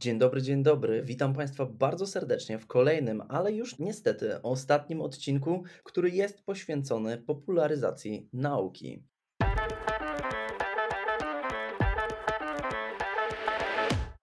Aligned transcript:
Dzień 0.00 0.18
dobry, 0.18 0.42
dzień 0.42 0.62
dobry. 0.62 1.02
Witam 1.02 1.34
Państwa 1.34 1.66
bardzo 1.66 2.06
serdecznie 2.06 2.58
w 2.58 2.66
kolejnym, 2.66 3.22
ale 3.28 3.52
już 3.52 3.78
niestety 3.78 4.42
ostatnim 4.42 5.00
odcinku, 5.00 5.62
który 5.84 6.10
jest 6.10 6.42
poświęcony 6.42 7.18
popularyzacji 7.18 8.28
nauki. 8.32 9.04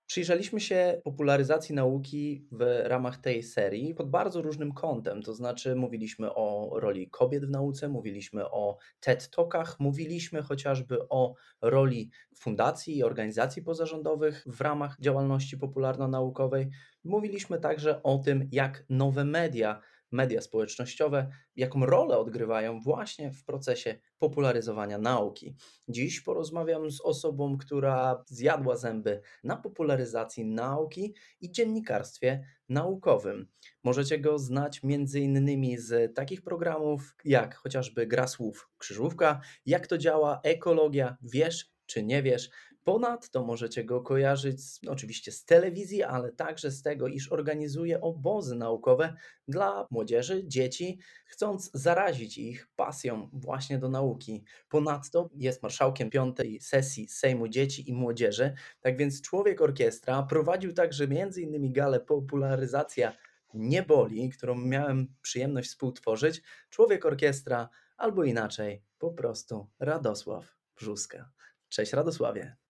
Przyjrzeliśmy 0.08 0.60
się 0.60 1.02
popularyzacji 1.04 1.76
nauki 1.76 2.48
w 2.52 2.82
ramach 2.84 3.18
tej 3.18 3.44
serii 3.44 3.96
pod 3.96 4.10
bardzo 4.10 4.42
różnym 4.42 4.74
kątem. 4.74 5.22
To 5.22 5.34
znaczy, 5.34 5.76
mówiliśmy 5.76 6.34
o 6.36 6.72
roli 6.80 7.10
kobiet 7.10 7.46
w 7.46 7.50
nauce, 7.50 7.90
mówiliśmy 7.90 8.50
o 8.52 8.78
TED 9.00 9.30
Talkach, 9.30 9.80
mówiliśmy 9.80 10.42
chociażby 10.42 11.10
o 11.10 11.34
roli 11.62 12.12
fundacji 12.36 12.98
i 12.98 13.04
organizacji 13.04 13.62
pozarządowych 13.62 14.44
w 14.46 14.62
ramach 14.62 15.00
działalności 15.00 15.58
popularno-naukowej. 15.58 16.70
Mówiliśmy 17.04 17.60
także 17.60 18.04
o 18.04 18.18
tym, 18.18 18.50
jak 18.52 18.86
nowe 18.90 19.26
media 19.26 19.82
media 20.12 20.42
społecznościowe, 20.42 21.30
jaką 21.56 21.86
rolę 21.86 22.18
odgrywają 22.18 22.80
właśnie 22.80 23.32
w 23.32 23.44
procesie 23.44 24.00
popularyzowania 24.20 24.98
nauki. 24.98 25.56
Dziś 25.88 26.22
porozmawiam 26.22 26.92
z 26.92 27.02
osobą, 27.02 27.58
która 27.58 28.24
zjadła 28.28 28.78
zęby 28.78 29.22
na 29.44 29.58
popularyzacji 29.58 30.46
nauki 30.46 31.16
i 31.42 31.52
dziennikarstwie 31.52 32.44
naukowym. 32.70 33.48
Możecie 33.84 34.20
go 34.20 34.40
znać 34.40 34.82
m.in. 34.84 35.78
z 35.82 36.16
takich 36.16 36.42
programów 36.42 37.16
jak 37.26 37.56
chociażby 37.56 38.08
Gra 38.08 38.28
Słów 38.28 38.70
Krzyżówka, 38.78 39.42
jak 39.66 39.88
to 39.88 39.98
działa 39.98 40.40
ekologia, 40.44 41.18
wiesz 41.22 41.78
czy 41.88 42.04
nie 42.04 42.24
wiesz, 42.24 42.50
Ponadto 42.88 43.44
możecie 43.44 43.84
go 43.84 44.02
kojarzyć 44.02 44.60
oczywiście 44.88 45.32
z 45.32 45.46
telewizji, 45.46 46.04
ale 46.04 46.32
także 46.32 46.72
z 46.72 46.82
tego, 46.82 47.08
iż 47.08 47.32
organizuje 47.32 48.02
obozy 48.02 48.56
naukowe 48.56 49.14
dla 49.48 49.88
młodzieży, 49.92 50.44
dzieci, 50.46 51.00
chcąc 51.26 51.72
zarazić 51.74 52.38
ich 52.38 52.68
pasją 52.76 53.30
właśnie 53.34 53.78
do 53.78 53.90
nauki. 53.90 54.44
Ponadto 54.70 55.30
jest 55.34 55.64
marszałkiem 55.64 56.10
piątej 56.10 56.62
sesji 56.62 57.08
Sejmu 57.10 57.48
Dzieci 57.48 57.90
i 57.90 57.94
Młodzieży, 57.94 58.54
tak 58.80 58.98
więc 58.98 59.22
człowiek 59.22 59.62
orkiestra 59.62 60.24
prowadził 60.24 60.74
także 60.74 61.04
m.in. 61.04 61.74
galę 61.74 62.00
Popularyzacja 62.00 63.14
nie 63.54 63.84
boli, 63.84 64.30
którą 64.30 64.56
miałem 64.56 65.08
przyjemność 65.22 65.70
współtworzyć. 65.70 66.42
Człowiek 66.70 67.06
orkiestra, 67.06 67.70
albo 67.98 68.24
inaczej, 68.24 68.84
po 68.98 69.12
prostu 69.12 69.68
Radosław 69.80 70.56
Brzuska. 70.76 71.32
Cześć 71.70 71.94
Radosławie. 71.94 72.67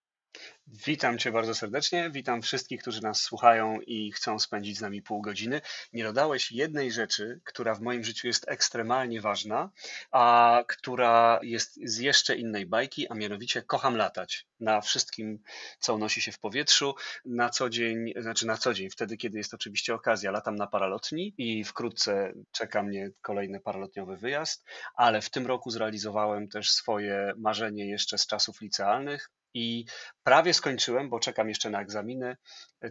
Witam 0.73 1.17
Cię 1.17 1.31
bardzo 1.31 1.55
serdecznie. 1.55 2.09
Witam 2.11 2.41
wszystkich, 2.41 2.81
którzy 2.81 3.03
nas 3.03 3.21
słuchają 3.21 3.79
i 3.81 4.11
chcą 4.11 4.39
spędzić 4.39 4.77
z 4.77 4.81
nami 4.81 5.01
pół 5.01 5.21
godziny. 5.21 5.61
Nie 5.93 6.03
dodałeś 6.03 6.51
jednej 6.51 6.91
rzeczy, 6.91 7.39
która 7.43 7.75
w 7.75 7.81
moim 7.81 8.03
życiu 8.03 8.27
jest 8.27 8.49
ekstremalnie 8.49 9.21
ważna, 9.21 9.69
a 10.11 10.63
która 10.67 11.39
jest 11.43 11.79
z 11.83 11.97
jeszcze 11.97 12.35
innej 12.35 12.65
bajki, 12.65 13.07
a 13.07 13.13
mianowicie 13.13 13.61
kocham 13.61 13.97
latać 13.97 14.47
na 14.59 14.81
wszystkim, 14.81 15.39
co 15.79 15.95
unosi 15.95 16.21
się 16.21 16.31
w 16.31 16.39
powietrzu. 16.39 16.95
Na 17.25 17.49
co 17.49 17.69
dzień, 17.69 18.13
znaczy 18.17 18.47
na 18.47 18.57
co 18.57 18.73
dzień, 18.73 18.89
wtedy, 18.89 19.17
kiedy 19.17 19.38
jest 19.38 19.53
oczywiście 19.53 19.95
okazja, 19.95 20.31
latam 20.31 20.55
na 20.55 20.67
paralotni 20.67 21.33
i 21.38 21.63
wkrótce 21.63 22.33
czeka 22.51 22.83
mnie 22.83 23.11
kolejny 23.21 23.59
paralotniowy 23.59 24.17
wyjazd, 24.17 24.65
ale 24.95 25.21
w 25.21 25.29
tym 25.29 25.47
roku 25.47 25.69
zrealizowałem 25.69 26.47
też 26.47 26.71
swoje 26.71 27.33
marzenie 27.38 27.89
jeszcze 27.89 28.17
z 28.17 28.27
czasów 28.27 28.61
licealnych 28.61 29.29
i 29.58 29.86
prawie 30.23 30.53
skończyłem, 30.53 31.09
bo 31.09 31.19
czekam 31.19 31.50
jeszcze 31.50 31.69
na 31.69 31.81
egzaminy, 31.81 32.38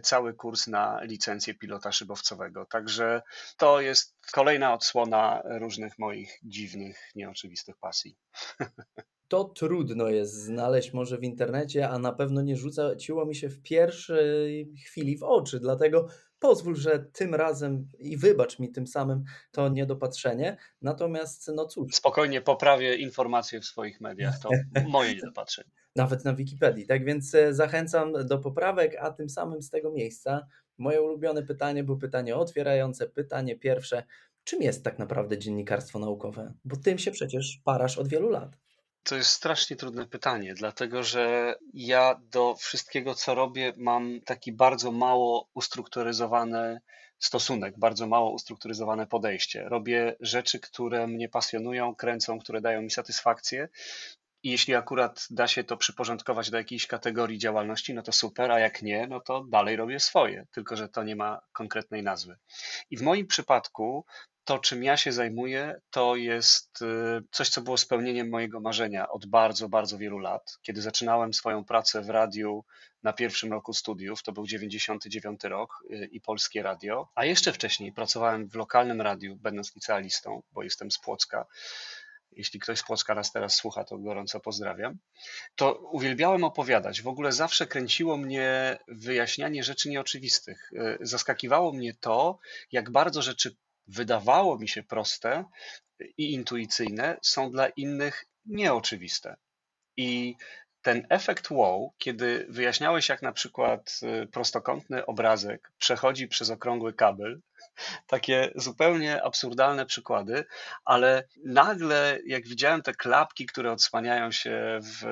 cały 0.03 0.33
kurs 0.33 0.67
na 0.67 1.03
licencję 1.03 1.53
pilota 1.53 1.91
szybowcowego. 1.91 2.65
Także 2.65 3.21
to 3.57 3.81
jest 3.81 4.15
kolejna 4.31 4.73
odsłona 4.73 5.41
różnych 5.45 5.99
moich 5.99 6.39
dziwnych, 6.43 7.11
nieoczywistych 7.15 7.77
pasji. 7.77 8.17
To 9.29 9.43
trudno 9.43 10.07
jest 10.09 10.33
znaleźć 10.33 10.93
może 10.93 11.17
w 11.17 11.23
internecie, 11.23 11.89
a 11.89 11.99
na 11.99 12.13
pewno 12.13 12.41
nie 12.41 12.57
rzucało 12.57 13.25
mi 13.25 13.35
się 13.35 13.49
w 13.49 13.61
pierwszej 13.61 14.73
chwili 14.85 15.17
w 15.17 15.23
oczy, 15.23 15.59
dlatego 15.59 16.07
pozwól, 16.39 16.75
że 16.75 16.99
tym 16.99 17.35
razem 17.35 17.87
i 17.99 18.17
wybacz 18.17 18.59
mi 18.59 18.71
tym 18.71 18.87
samym 18.87 19.23
to 19.51 19.69
niedopatrzenie. 19.69 20.57
Natomiast, 20.81 21.51
no 21.55 21.65
cóż. 21.65 21.95
Spokojnie 21.95 22.41
poprawię 22.41 22.95
informacje 22.95 23.61
w 23.61 23.65
swoich 23.65 24.01
mediach, 24.01 24.39
to 24.39 24.49
moje 24.89 25.15
niedopatrzenie. 25.15 25.69
Nawet 25.95 26.25
na 26.25 26.33
Wikipedii. 26.33 26.87
Tak 26.87 27.05
więc 27.05 27.35
e, 27.35 27.53
zachęcam 27.53 28.13
do 28.27 28.37
poprawek, 28.37 28.95
a 28.99 29.11
tym 29.11 29.29
samym 29.29 29.61
z 29.61 29.69
tego 29.69 29.91
miejsca 29.91 30.47
moje 30.77 31.01
ulubione 31.01 31.43
pytanie 31.43 31.83
było 31.83 31.97
pytanie 31.97 32.35
otwierające, 32.35 33.07
pytanie 33.07 33.55
pierwsze. 33.55 34.03
Czym 34.43 34.61
jest 34.61 34.83
tak 34.83 34.99
naprawdę 34.99 35.37
dziennikarstwo 35.37 35.99
naukowe? 35.99 36.53
Bo 36.65 36.75
tym 36.75 36.97
się 36.97 37.11
przecież 37.11 37.61
parasz 37.63 37.97
od 37.97 38.07
wielu 38.07 38.29
lat. 38.29 38.57
To 39.07 39.15
jest 39.15 39.29
strasznie 39.29 39.75
trudne 39.75 40.05
pytanie, 40.05 40.53
dlatego 40.53 41.03
że 41.03 41.55
ja 41.73 42.19
do 42.31 42.55
wszystkiego, 42.55 43.15
co 43.15 43.35
robię, 43.35 43.73
mam 43.77 44.21
taki 44.25 44.51
bardzo 44.51 44.91
mało 44.91 45.49
ustrukturyzowany 45.53 46.81
stosunek, 47.19 47.79
bardzo 47.79 48.07
mało 48.07 48.31
ustrukturyzowane 48.31 49.07
podejście. 49.07 49.63
Robię 49.69 50.15
rzeczy, 50.19 50.59
które 50.59 51.07
mnie 51.07 51.29
pasjonują, 51.29 51.95
kręcą, 51.95 52.39
które 52.39 52.61
dają 52.61 52.81
mi 52.81 52.91
satysfakcję. 52.91 53.69
I 54.47 54.49
jeśli 54.49 54.75
akurat 54.75 55.27
da 55.29 55.47
się 55.47 55.63
to 55.63 55.77
przyporządkować 55.77 56.49
do 56.49 56.57
jakiejś 56.57 56.87
kategorii 56.87 57.37
działalności, 57.37 57.93
no 57.93 58.01
to 58.01 58.11
super, 58.11 58.51
a 58.51 58.59
jak 58.59 58.81
nie, 58.81 59.07
no 59.07 59.19
to 59.19 59.43
dalej 59.43 59.75
robię 59.75 59.99
swoje, 59.99 60.47
tylko 60.51 60.75
że 60.75 60.89
to 60.89 61.03
nie 61.03 61.15
ma 61.15 61.41
konkretnej 61.53 62.03
nazwy. 62.03 62.37
I 62.89 62.97
w 62.97 63.01
moim 63.01 63.27
przypadku 63.27 64.05
to, 64.43 64.59
czym 64.59 64.83
ja 64.83 64.97
się 64.97 65.11
zajmuję, 65.11 65.81
to 65.89 66.15
jest 66.15 66.81
y, 66.81 66.85
coś, 67.31 67.49
co 67.49 67.61
było 67.61 67.77
spełnieniem 67.77 68.29
mojego 68.29 68.59
marzenia 68.59 69.09
od 69.09 69.25
bardzo, 69.25 69.69
bardzo 69.69 69.97
wielu 69.97 70.19
lat. 70.19 70.57
Kiedy 70.61 70.81
zaczynałem 70.81 71.33
swoją 71.33 71.65
pracę 71.65 72.01
w 72.01 72.09
radiu 72.09 72.65
na 73.03 73.13
pierwszym 73.13 73.51
roku 73.51 73.73
studiów, 73.73 74.23
to 74.23 74.31
był 74.31 74.47
99 74.47 75.43
rok 75.43 75.83
y, 75.91 76.09
i 76.11 76.21
Polskie 76.21 76.63
Radio, 76.63 77.09
a 77.15 77.25
jeszcze 77.25 77.53
wcześniej 77.53 77.91
pracowałem 77.91 78.49
w 78.49 78.55
lokalnym 78.55 79.01
radiu, 79.01 79.35
będąc 79.35 79.75
licealistą, 79.75 80.43
bo 80.51 80.63
jestem 80.63 80.91
z 80.91 80.99
Płocka. 80.99 81.45
Jeśli 82.37 82.59
ktoś 82.59 82.79
z 82.79 82.83
Płocka 82.83 83.15
nas 83.15 83.31
teraz 83.31 83.55
słucha, 83.55 83.83
to 83.83 83.97
gorąco 83.97 84.39
pozdrawiam. 84.39 84.97
To 85.55 85.73
uwielbiałem 85.73 86.43
opowiadać. 86.43 87.01
W 87.01 87.07
ogóle 87.07 87.31
zawsze 87.31 87.67
kręciło 87.67 88.17
mnie 88.17 88.77
wyjaśnianie 88.87 89.63
rzeczy 89.63 89.89
nieoczywistych. 89.89 90.71
Y, 90.73 90.97
zaskakiwało 91.01 91.73
mnie 91.73 91.93
to, 91.93 92.39
jak 92.71 92.91
bardzo 92.91 93.21
rzeczy 93.21 93.55
wydawało 93.87 94.57
mi 94.57 94.67
się 94.67 94.83
proste 94.83 95.45
i 96.17 96.33
intuicyjne, 96.33 97.17
są 97.21 97.51
dla 97.51 97.67
innych 97.67 98.25
nieoczywiste. 98.45 99.35
I 99.97 100.35
ten 100.81 101.07
efekt 101.09 101.51
wow, 101.51 101.93
kiedy 101.97 102.45
wyjaśniałeś, 102.49 103.09
jak 103.09 103.21
na 103.21 103.31
przykład 103.31 103.99
y, 104.23 104.27
prostokątny 104.27 105.05
obrazek 105.05 105.71
przechodzi 105.77 106.27
przez 106.27 106.49
okrągły 106.49 106.93
kabel, 106.93 107.41
takie 108.07 108.51
zupełnie 108.55 109.23
absurdalne 109.23 109.85
przykłady, 109.85 110.45
ale 110.85 111.27
nagle, 111.45 112.19
jak 112.25 112.47
widziałem 112.47 112.81
te 112.81 112.93
klapki, 112.93 113.45
które 113.45 113.71
odsłaniają 113.71 114.31
się 114.31 114.79
w 114.81 115.05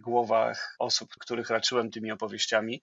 głowach 0.00 0.76
osób, 0.78 1.10
których 1.18 1.50
raczyłem 1.50 1.90
tymi 1.90 2.12
opowieściami, 2.12 2.82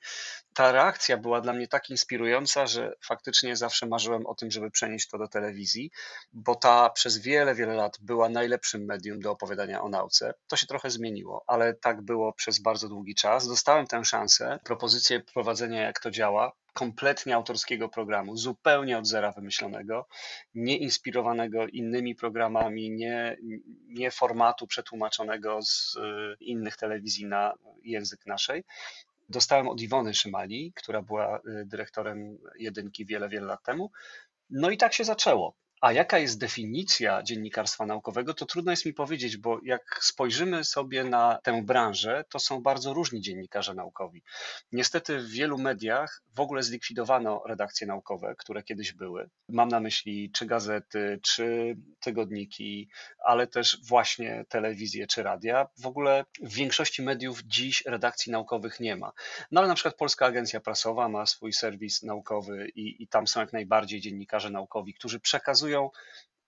ta 0.53 0.72
reakcja 0.72 1.18
była 1.18 1.42
dla 1.42 1.53
mnie 1.53 1.68
tak 1.68 1.90
inspirująca, 1.90 2.68
że 2.68 2.94
faktycznie 3.06 3.56
zawsze 3.56 3.86
marzyłem 3.86 4.25
o 4.25 4.36
tym, 4.36 4.52
żeby 4.52 4.72
przenieść 4.72 5.09
to 5.09 5.18
do 5.18 5.28
telewizji, 5.28 5.92
bo 6.34 6.56
ta 6.56 6.90
przez 6.90 7.18
wiele, 7.18 7.56
wiele 7.56 7.74
lat 7.74 7.98
była 8.02 8.30
najlepszym 8.30 8.86
medium 8.86 9.19
do 9.19 9.31
opowiadania 9.31 9.81
o 9.81 9.90
nauce. 9.90 10.34
To 10.48 10.58
się 10.58 10.68
trochę 10.68 10.90
zmieniło, 10.90 11.44
ale 11.48 11.74
tak 11.74 12.02
było 12.02 12.34
przez 12.34 12.59
bardzo 12.59 12.90
długi 12.90 13.16
czas. 13.16 13.48
Dostałem 13.48 13.88
tę 13.88 14.06
szansę, 14.06 14.59
propozycję 14.64 15.19
prowadzenia, 15.19 15.81
jak 15.81 16.00
to 16.00 16.12
działa, 16.12 16.52
kompletnie 16.79 17.36
autorskiego 17.36 17.89
programu, 17.89 18.38
zupełnie 18.38 18.98
od 18.98 19.07
zera 19.07 19.31
wymyślonego, 19.31 20.07
nie 20.56 20.77
inspirowanego 20.77 21.68
innymi 21.68 22.15
programami, 22.15 22.92
nie, 22.92 23.38
nie 23.88 24.12
formatu 24.12 24.68
przetłumaczonego 24.68 25.62
z 25.62 25.95
y, 25.95 26.00
innych 26.39 26.77
telewizji 26.77 27.25
na 27.25 27.54
język 27.83 28.25
naszej. 28.25 28.63
Dostałem 29.30 29.68
od 29.68 29.81
Iwony 29.81 30.13
Szymali, 30.13 30.74
która 30.75 31.01
była 31.01 31.38
y, 31.38 31.42
dyrektorem 31.65 32.38
jedynki 32.59 33.06
wiele, 33.06 33.30
wiele 33.30 33.48
lat 33.48 33.63
temu. 33.63 33.92
No 34.50 34.69
i 34.69 34.77
tak 34.77 34.94
się 34.94 35.04
zaczęło. 35.04 35.56
A 35.81 35.92
jaka 35.92 36.20
jest 36.20 36.40
definicja 36.40 37.24
dziennikarstwa 37.24 37.86
naukowego, 37.86 38.34
to 38.34 38.46
trudno 38.46 38.72
jest 38.72 38.86
mi 38.86 38.94
powiedzieć, 38.94 39.38
bo 39.38 39.60
jak 39.64 40.00
spojrzymy 40.02 40.64
sobie 40.64 41.04
na 41.04 41.40
tę 41.44 41.64
branżę, 41.64 42.24
to 42.30 42.40
są 42.40 42.62
bardzo 42.62 42.94
różni 42.94 43.22
dziennikarze 43.22 43.74
naukowi. 43.74 44.24
Niestety 44.72 45.20
w 45.20 45.30
wielu 45.30 45.58
mediach 45.58 46.22
w 46.36 46.40
ogóle 46.40 46.64
zlikwidowano 46.64 47.42
redakcje 47.46 47.88
naukowe, 47.88 48.36
które 48.38 48.64
kiedyś 48.64 48.94
były. 48.94 49.30
Mam 49.50 49.70
na 49.70 49.80
myśli 49.80 50.31
czy 50.31 50.46
gazety, 50.46 51.20
czy 51.24 51.76
tygodniki, 52.00 52.90
ale 53.26 53.48
też 53.48 53.78
właśnie 53.84 54.46
telewizję 54.50 55.08
czy 55.08 55.24
radia. 55.24 55.68
W 55.78 55.86
ogóle 55.88 56.26
w 56.42 56.54
większości 56.54 57.02
mediów 57.02 57.42
dziś 57.44 57.84
redakcji 57.86 58.31
naukowych 58.31 58.80
nie 58.80 58.96
ma. 58.96 59.12
No 59.52 59.62
ale 59.62 59.68
na 59.68 59.76
przykład 59.76 59.96
Polska 59.96 60.26
Agencja 60.26 60.60
Prasowa 60.60 61.10
ma 61.10 61.26
swój 61.26 61.54
serwis 61.54 62.04
naukowy 62.04 62.70
i, 62.76 63.04
i 63.04 63.08
tam 63.08 63.28
są 63.28 63.40
jak 63.40 63.54
najbardziej 63.54 64.02
dziennikarze 64.02 64.50
naukowi, 64.50 64.94
którzy 64.94 65.20
przekazują 65.20 65.69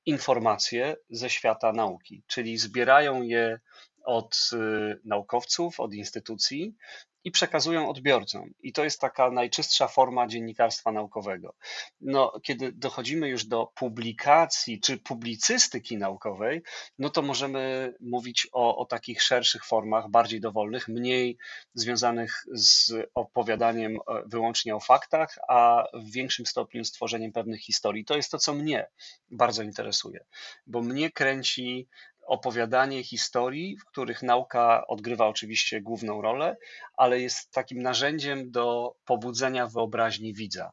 informacje 0.05 0.95
ze 1.09 1.29
świata 1.29 1.73
nauki, 1.73 2.23
czyli 2.27 2.57
zbierają 2.57 3.21
je 3.21 3.59
od 4.05 4.49
y, 4.53 4.99
naukowców, 5.05 5.79
od 5.79 5.93
instytucji 5.93 6.75
i 7.23 7.31
przekazują 7.31 7.89
odbiorcom. 7.89 8.53
I 8.63 8.73
to 8.73 8.83
jest 8.83 9.01
taka 9.01 9.31
najczystsza 9.31 9.87
forma 9.87 10.27
dziennikarstwa 10.27 10.91
naukowego. 10.91 11.55
No, 12.01 12.39
kiedy 12.43 12.71
dochodzimy 12.71 13.29
już 13.29 13.45
do 13.45 13.71
publikacji 13.75 14.79
czy 14.79 14.97
publicystyki 14.97 15.97
naukowej, 15.97 16.61
no 16.99 17.09
to 17.09 17.21
możemy 17.21 17.93
mówić 18.01 18.47
o, 18.51 18.77
o 18.77 18.85
takich 18.85 19.21
szerszych 19.21 19.65
formach, 19.65 20.09
bardziej 20.09 20.41
dowolnych, 20.41 20.87
mniej 20.87 21.37
związanych 21.73 22.43
z 22.53 22.93
opowiadaniem 23.13 23.95
e, 23.95 23.99
wyłącznie 24.25 24.75
o 24.75 24.79
faktach, 24.79 25.37
a 25.47 25.83
w 25.93 26.11
większym 26.11 26.45
stopniu 26.45 26.83
tworzeniem 26.83 27.31
pewnych 27.31 27.61
historii. 27.61 28.05
To 28.05 28.15
jest 28.15 28.31
to, 28.31 28.37
co 28.37 28.53
mnie 28.53 28.87
bardzo 29.31 29.63
interesuje, 29.63 30.25
bo 30.67 30.81
mnie 30.81 31.11
kręci 31.11 31.87
opowiadanie 32.21 33.03
historii, 33.03 33.77
w 33.77 33.85
których 33.85 34.23
nauka 34.23 34.87
odgrywa 34.87 35.27
oczywiście 35.27 35.81
główną 35.81 36.21
rolę, 36.21 36.57
ale 36.97 37.19
jest 37.19 37.51
takim 37.51 37.81
narzędziem 37.81 38.51
do 38.51 38.95
pobudzenia 39.05 39.67
wyobraźni 39.67 40.33
widza 40.33 40.71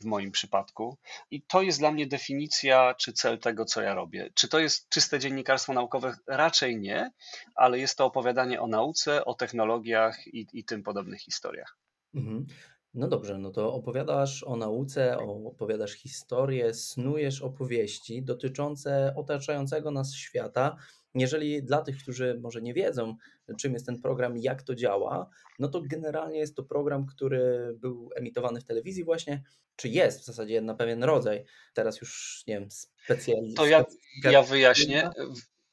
w 0.00 0.04
moim 0.04 0.30
przypadku. 0.30 0.98
I 1.30 1.42
to 1.42 1.62
jest 1.62 1.78
dla 1.78 1.90
mnie 1.90 2.06
definicja 2.06 2.94
czy 2.94 3.12
cel 3.12 3.38
tego, 3.38 3.64
co 3.64 3.82
ja 3.82 3.94
robię. 3.94 4.30
Czy 4.34 4.48
to 4.48 4.58
jest 4.58 4.88
czyste 4.88 5.18
dziennikarstwo 5.18 5.72
naukowe? 5.72 6.16
Raczej 6.26 6.78
nie, 6.78 7.10
ale 7.54 7.78
jest 7.78 7.98
to 7.98 8.04
opowiadanie 8.04 8.60
o 8.60 8.66
nauce, 8.66 9.24
o 9.24 9.34
technologiach 9.34 10.26
i, 10.26 10.46
i 10.52 10.64
tym 10.64 10.82
podobnych 10.82 11.20
historiach. 11.20 11.76
Mhm. 12.14 12.46
No 12.94 13.08
dobrze, 13.08 13.38
no 13.38 13.50
to 13.50 13.74
opowiadasz 13.74 14.44
o 14.44 14.56
nauce, 14.56 15.18
opowiadasz 15.44 15.92
historię, 15.92 16.74
snujesz 16.74 17.42
opowieści 17.42 18.22
dotyczące 18.22 19.14
otaczającego 19.16 19.90
nas 19.90 20.14
świata. 20.14 20.76
Jeżeli 21.14 21.62
dla 21.62 21.82
tych, 21.82 21.98
którzy 21.98 22.38
może 22.42 22.62
nie 22.62 22.74
wiedzą, 22.74 23.16
czym 23.58 23.72
jest 23.72 23.86
ten 23.86 24.00
program 24.00 24.38
i 24.38 24.42
jak 24.42 24.62
to 24.62 24.74
działa, 24.74 25.30
no 25.58 25.68
to 25.68 25.80
generalnie 25.80 26.38
jest 26.38 26.56
to 26.56 26.62
program, 26.62 27.06
który 27.06 27.74
był 27.78 28.10
emitowany 28.16 28.60
w 28.60 28.64
telewizji 28.64 29.04
właśnie, 29.04 29.42
czy 29.76 29.88
jest 29.88 30.20
w 30.20 30.24
zasadzie 30.24 30.60
na 30.60 30.74
pewien 30.74 31.04
rodzaj. 31.04 31.44
Teraz 31.74 32.00
już, 32.00 32.42
nie 32.46 32.60
wiem, 32.60 32.68
specjalnie. 33.04 33.54
To 33.54 33.66
ja, 33.66 33.84
ja 34.24 34.42
wyjaśnię. 34.42 35.10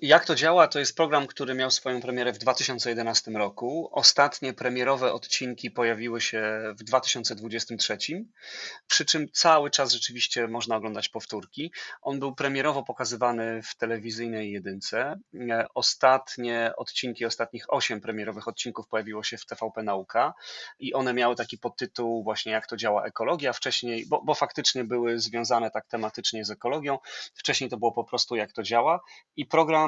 Jak 0.02 0.26
to 0.26 0.36
działa? 0.36 0.68
To 0.68 0.80
jest 0.80 0.96
program, 0.96 1.28
który 1.28 1.54
miał 1.54 1.72
swoją 1.72 2.02
premierę 2.02 2.34
w 2.34 2.38
2011 2.38 3.32
roku. 3.32 3.90
Ostatnie 3.92 4.54
premierowe 4.54 5.14
odcinki 5.14 5.72
pojawiły 5.72 6.22
się 6.22 6.74
w 6.80 6.84
2023, 6.84 7.98
przy 8.88 9.06
czym 9.06 9.32
cały 9.32 9.70
czas 9.70 9.94
rzeczywiście 9.94 10.48
można 10.48 10.76
oglądać 10.76 11.10
powtórki. 11.10 11.72
On 12.02 12.20
był 12.20 12.36
premierowo 12.36 12.84
pokazywany 12.84 13.62
w 13.64 13.76
telewizyjnej 13.76 14.52
jedynce. 14.52 15.20
Ostatnie 15.76 16.72
odcinki, 16.78 17.26
ostatnich 17.26 17.74
osiem 17.74 18.02
premierowych 18.02 18.48
odcinków 18.48 18.88
pojawiło 18.88 19.24
się 19.24 19.38
w 19.38 19.46
TVP 19.46 19.84
Nauka 19.84 20.34
i 20.80 20.94
one 20.94 21.14
miały 21.14 21.36
taki 21.36 21.58
podtytuł 21.58 22.24
właśnie 22.24 22.52
jak 22.52 22.68
to 22.68 22.78
działa 22.78 23.06
ekologia. 23.06 23.54
Wcześniej, 23.54 24.06
bo, 24.06 24.22
bo 24.22 24.34
faktycznie 24.34 24.84
były 24.84 25.20
związane 25.20 25.72
tak 25.72 25.88
tematycznie 25.88 26.46
z 26.46 26.52
ekologią. 26.52 26.98
Wcześniej 27.36 27.70
to 27.70 27.78
było 27.78 27.92
po 27.92 28.04
prostu 28.04 28.36
jak 28.36 28.52
to 28.52 28.64
działa 28.64 29.00
i 29.36 29.46
program 29.46 29.87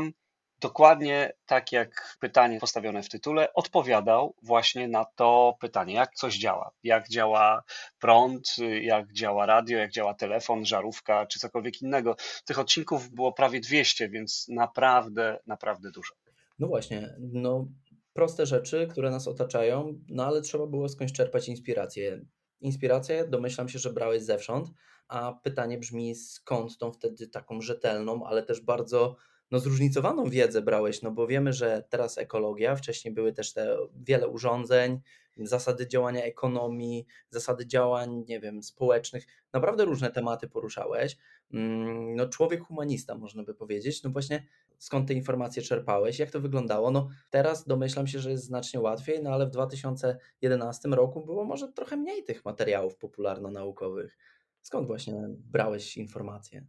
dokładnie 0.62 1.34
tak 1.46 1.72
jak 1.72 2.18
pytanie 2.20 2.60
postawione 2.60 3.04
w 3.04 3.10
tytule, 3.10 3.54
odpowiadał 3.54 4.36
właśnie 4.42 4.88
na 4.88 5.06
to 5.06 5.58
pytanie, 5.60 5.94
jak 5.94 6.14
coś 6.14 6.38
działa, 6.38 6.72
jak 6.84 7.10
działa 7.10 7.64
prąd, 8.00 8.56
jak 8.82 9.14
działa 9.14 9.46
radio, 9.46 9.78
jak 9.78 9.92
działa 9.92 10.14
telefon, 10.14 10.66
żarówka 10.66 11.26
czy 11.26 11.40
cokolwiek 11.40 11.82
innego. 11.82 12.16
Tych 12.46 12.60
odcinków 12.60 13.10
było 13.10 13.34
prawie 13.34 13.60
200, 13.60 14.10
więc 14.10 14.46
naprawdę, 14.50 15.40
naprawdę 15.46 15.92
dużo. 15.92 16.14
No 16.60 16.68
właśnie, 16.68 17.16
no 17.20 17.68
proste 18.14 18.46
rzeczy, 18.46 18.88
które 18.92 19.12
nas 19.12 19.28
otaczają, 19.28 20.00
no 20.10 20.26
ale 20.26 20.42
trzeba 20.42 20.68
było 20.68 20.90
skądś 20.90 21.14
czerpać 21.14 21.50
inspirację. 21.50 22.22
Inspirację 22.62 23.28
domyślam 23.28 23.70
się, 23.70 23.80
że 23.80 23.94
brałeś 23.94 24.24
zewsząd, 24.24 24.68
a 25.08 25.34
pytanie 25.44 25.78
brzmi, 25.78 26.16
skąd 26.16 26.78
tą 26.78 26.92
wtedy 26.92 27.28
taką 27.28 27.62
rzetelną, 27.62 28.26
ale 28.26 28.44
też 28.44 28.62
bardzo 28.62 29.16
no, 29.52 29.60
zróżnicowaną 29.60 30.30
wiedzę 30.30 30.62
brałeś, 30.62 31.02
no 31.02 31.12
bo 31.12 31.28
wiemy, 31.28 31.54
że 31.54 31.84
teraz 31.90 32.18
ekologia, 32.18 32.76
wcześniej 32.76 33.14
były 33.14 33.34
też 33.34 33.54
te 33.54 33.78
wiele 33.96 34.28
urządzeń, 34.28 35.02
zasady 35.38 35.88
działania 35.88 36.24
ekonomii, 36.24 37.06
zasady 37.30 37.68
działań, 37.68 38.24
nie 38.28 38.40
wiem, 38.40 38.64
społecznych, 38.64 39.26
naprawdę 39.54 39.86
różne 39.86 40.12
tematy 40.12 40.48
poruszałeś. 40.48 41.18
Mm, 41.54 42.16
no, 42.16 42.28
człowiek 42.28 42.62
humanista, 42.62 43.16
można 43.16 43.44
by 43.44 43.54
powiedzieć. 43.54 44.04
No 44.04 44.10
właśnie, 44.10 44.46
skąd 44.78 45.08
te 45.08 45.14
informacje 45.14 45.64
czerpałeś, 45.64 46.20
jak 46.20 46.32
to 46.32 46.42
wyglądało? 46.42 46.92
No, 46.92 47.10
teraz 47.30 47.68
domyślam 47.68 48.08
się, 48.08 48.20
że 48.20 48.32
jest 48.32 48.44
znacznie 48.44 48.80
łatwiej, 48.80 49.24
no 49.24 49.30
ale 49.30 49.48
w 49.48 49.50
2011 49.50 50.90
roku 50.90 51.26
było 51.26 51.46
może 51.46 51.68
trochę 51.68 51.98
mniej 51.98 52.24
tych 52.24 52.46
materiałów 52.46 52.96
popularno-naukowych. 52.96 54.18
Skąd 54.62 54.88
właśnie 54.88 55.30
brałeś 55.30 55.98
informacje? 55.98 56.66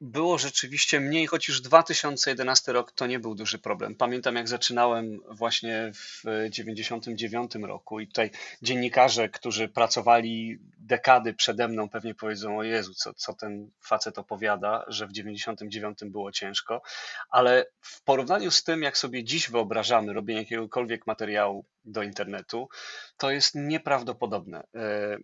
Było 0.00 0.38
rzeczywiście 0.38 1.00
mniej, 1.00 1.26
choć 1.26 1.48
już 1.48 1.60
2011 1.60 2.72
rok 2.72 2.92
to 2.92 3.06
nie 3.06 3.18
był 3.18 3.34
duży 3.34 3.58
problem. 3.58 3.94
Pamiętam, 3.94 4.36
jak 4.36 4.48
zaczynałem 4.48 5.20
właśnie 5.30 5.92
w 5.94 6.22
99 6.50 7.54
roku 7.54 8.00
i 8.00 8.06
tutaj 8.06 8.30
dziennikarze, 8.62 9.28
którzy 9.28 9.68
pracowali 9.68 10.58
dekady 10.78 11.34
przede 11.34 11.68
mną, 11.68 11.88
pewnie 11.88 12.14
powiedzą: 12.14 12.58
O 12.58 12.62
Jezu, 12.62 12.94
co, 12.94 13.14
co 13.14 13.34
ten 13.34 13.70
facet 13.80 14.18
opowiada, 14.18 14.84
że 14.88 15.06
w 15.06 15.12
99 15.12 15.98
było 16.04 16.32
ciężko. 16.32 16.82
Ale 17.30 17.66
w 17.80 18.02
porównaniu 18.02 18.50
z 18.50 18.64
tym, 18.64 18.82
jak 18.82 18.98
sobie 18.98 19.24
dziś 19.24 19.50
wyobrażamy 19.50 20.12
robienie 20.12 20.40
jakiegokolwiek 20.40 21.06
materiału 21.06 21.64
do 21.92 22.02
internetu, 22.02 22.68
to 23.16 23.30
jest 23.30 23.54
nieprawdopodobne. 23.54 24.66
E, 24.74 25.18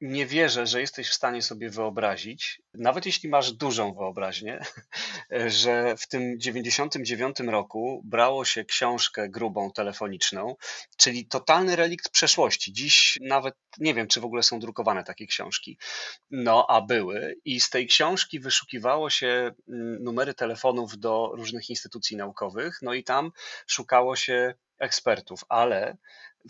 nie 0.00 0.26
wierzę, 0.26 0.66
że 0.66 0.80
jesteś 0.80 1.08
w 1.08 1.14
stanie 1.14 1.42
sobie 1.42 1.70
wyobrazić, 1.70 2.62
nawet 2.74 3.06
jeśli 3.06 3.28
masz 3.28 3.52
dużą 3.52 3.94
wyobraźnię, 3.94 4.60
że 5.46 5.96
w 5.96 6.08
tym 6.08 6.40
99 6.40 7.40
roku 7.40 8.02
brało 8.04 8.44
się 8.44 8.64
książkę 8.64 9.28
grubą 9.28 9.70
telefoniczną, 9.72 10.56
czyli 10.96 11.26
totalny 11.26 11.76
relikt 11.76 12.08
przeszłości. 12.08 12.72
Dziś 12.72 13.18
nawet 13.20 13.54
nie 13.78 13.94
wiem, 13.94 14.06
czy 14.06 14.20
w 14.20 14.24
ogóle 14.24 14.42
są 14.42 14.58
drukowane 14.58 15.04
takie 15.04 15.26
książki. 15.26 15.78
No, 16.30 16.66
a 16.68 16.80
były. 16.80 17.36
I 17.44 17.60
z 17.60 17.70
tej 17.70 17.86
książki 17.86 18.40
wyszukiwało 18.40 19.10
się 19.10 19.50
mm, 19.68 20.02
numery 20.02 20.34
telefonów 20.34 20.98
do 20.98 21.32
różnych 21.34 21.70
instytucji 21.70 22.16
naukowych, 22.16 22.78
no 22.82 22.94
i 22.94 23.04
tam 23.04 23.32
szukało 23.66 24.16
się 24.16 24.54
ekspertów, 24.78 25.44
ale 25.48 25.96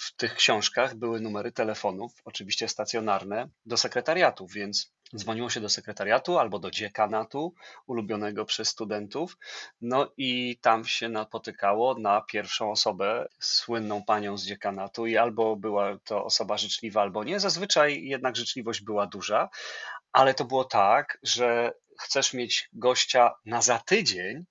w 0.01 0.17
tych 0.17 0.35
książkach 0.35 0.95
były 0.95 1.21
numery 1.21 1.53
telefonów, 1.53 2.13
oczywiście 2.25 2.69
stacjonarne, 2.69 3.49
do 3.67 3.77
sekretariatów, 3.77 4.53
więc 4.53 4.93
dzwoniło 5.17 5.51
się 5.51 5.61
do 5.61 5.69
sekretariatu 5.69 6.39
albo 6.39 6.59
do 6.59 6.71
dziekanatu 6.71 7.55
ulubionego 7.87 8.45
przez 8.45 8.69
studentów, 8.69 9.37
no 9.81 10.13
i 10.17 10.59
tam 10.61 10.85
się 10.85 11.09
napotykało 11.09 11.99
na 11.99 12.21
pierwszą 12.21 12.71
osobę, 12.71 13.29
słynną 13.41 14.05
panią 14.05 14.39
z 14.39 14.45
dziekanatu 14.45 15.07
i 15.07 15.17
albo 15.17 15.57
była 15.57 15.99
to 16.05 16.25
osoba 16.25 16.59
życzliwa, 16.59 17.01
albo 17.01 17.25
nie. 17.25 17.41
Zazwyczaj 17.41 18.05
jednak 18.05 18.37
życzliwość 18.37 18.81
była 18.81 19.07
duża, 19.07 19.49
ale 20.13 20.35
to 20.35 20.45
było 20.45 20.65
tak, 20.65 21.19
że 21.23 21.73
chcesz 22.01 22.35
mieć 22.35 22.69
gościa 22.73 23.35
na 23.45 23.63
za 23.63 23.79
tydzień, 23.79 24.45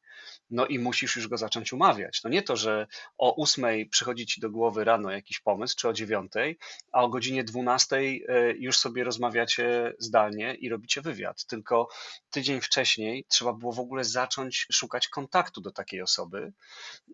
no 0.54 0.66
i 0.66 0.80
musisz 0.80 1.16
już 1.16 1.28
go 1.28 1.38
zacząć 1.38 1.74
umawiać. 1.74 2.22
No 2.24 2.30
nie 2.30 2.42
to, 2.42 2.56
że 2.56 2.88
o 3.18 3.36
ósmej 3.36 3.90
przychodzi 3.90 4.26
ci 4.26 4.42
do 4.42 4.50
głowy 4.50 4.84
rano 4.84 5.12
jakiś 5.12 5.40
pomysł, 5.40 5.76
czy 5.78 5.88
o 5.90 5.94
dziewiątej, 5.94 6.58
a 6.92 7.04
o 7.04 7.10
godzinie 7.10 7.44
dwunastej 7.44 8.26
e, 8.28 8.52
już 8.52 8.78
sobie 8.78 9.04
rozmawiacie 9.04 9.94
zdalnie 10.00 10.56
i 10.56 10.70
robicie 10.70 11.02
wywiad, 11.02 11.46
tylko 11.46 11.88
tydzień 12.30 12.62
wcześniej 12.62 13.26
trzeba 13.30 13.54
było 13.54 13.74
w 13.74 13.80
ogóle 13.80 14.04
zacząć 14.04 14.68
szukać 14.72 15.08
kontaktu 15.08 15.62
do 15.62 15.72
takiej 15.72 16.02
osoby. 16.02 16.54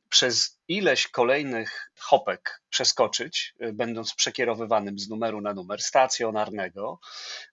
Przez 0.10 0.59
ileś 0.70 1.08
kolejnych 1.08 1.92
hopek 2.00 2.62
przeskoczyć, 2.70 3.54
y, 3.62 3.74
będąc 3.74 4.14
przekierowywanym 4.14 5.00
z 5.00 5.10
numeru 5.10 5.42
na 5.42 5.54
numer 5.54 5.82
stacjonarnego, 5.82 7.00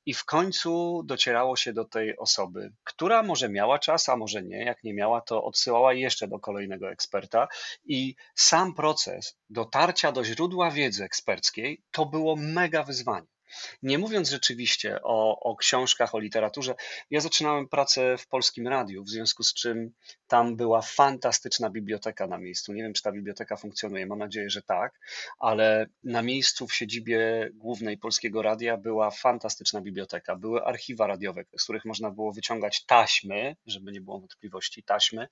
i 0.07 0.15
w 0.15 0.25
końcu 0.25 1.03
docierało 1.05 1.57
się 1.57 1.73
do 1.73 1.85
tej 1.85 2.19
osoby, 2.19 2.73
która 2.85 3.23
może 3.23 3.49
miała 3.49 3.79
czas, 3.79 4.09
a 4.09 4.17
może 4.17 4.43
nie. 4.43 4.65
Jak 4.65 4.85
nie 4.85 4.95
miała, 4.95 5.21
to 5.21 5.45
odsyłała 5.45 5.93
jeszcze 5.93 6.29
do 6.29 6.39
kolejnego 6.39 6.91
eksperta. 6.91 7.49
I 7.85 8.15
sam 8.35 8.75
proces 8.75 9.37
dotarcia 9.51 10.13
do 10.13 10.25
źródła 10.25 10.71
wiedzy 10.71 11.05
eksperckiej 11.05 11.83
to 11.91 12.07
było 12.07 12.37
mega 12.37 12.83
wyzwanie. 12.83 13.36
Nie 13.83 13.99
mówiąc 13.99 14.31
rzeczywiście 14.31 14.99
o, 15.03 15.41
o 15.41 15.57
książkach, 15.57 16.15
o 16.15 16.19
literaturze, 16.19 16.75
ja 17.11 17.21
zaczynałem 17.21 17.69
pracę 17.69 18.19
w 18.19 18.27
polskim 18.27 18.69
radiu, 18.69 19.05
w 19.05 19.09
związku 19.09 19.43
z 19.43 19.55
czym 19.55 19.91
tam 20.27 20.57
była 20.57 20.83
fantastyczna 20.83 21.71
biblioteka 21.71 22.27
na 22.27 22.39
miejscu. 22.39 22.73
Nie 22.73 22.83
wiem, 22.83 22.93
czy 22.93 23.03
ta 23.03 23.13
biblioteka 23.13 23.57
funkcjonuje, 23.57 24.07
mam 24.07 24.19
nadzieję, 24.19 24.51
że 24.51 24.63
tak, 24.63 25.01
ale 25.39 25.87
na 26.05 26.23
miejscu 26.23 26.67
w 26.67 26.75
siedzibie 26.75 27.51
głównej 27.55 27.99
polskiego 27.99 28.43
radia 28.43 28.77
była 28.77 29.11
fantastyczna 29.11 29.81
biblioteka. 29.81 30.37
Były 30.37 30.65
archiwa 30.65 31.07
radiowe, 31.07 31.45
z 31.59 31.65
których 31.65 31.85
można 31.85 32.11
było 32.11 32.33
wyciągać 32.33 32.85
taśmy, 32.85 33.57
żeby 33.67 33.93
nie 33.93 34.01
było 34.01 34.21
wątpliwości, 34.21 34.83
taśmy, 34.83 35.29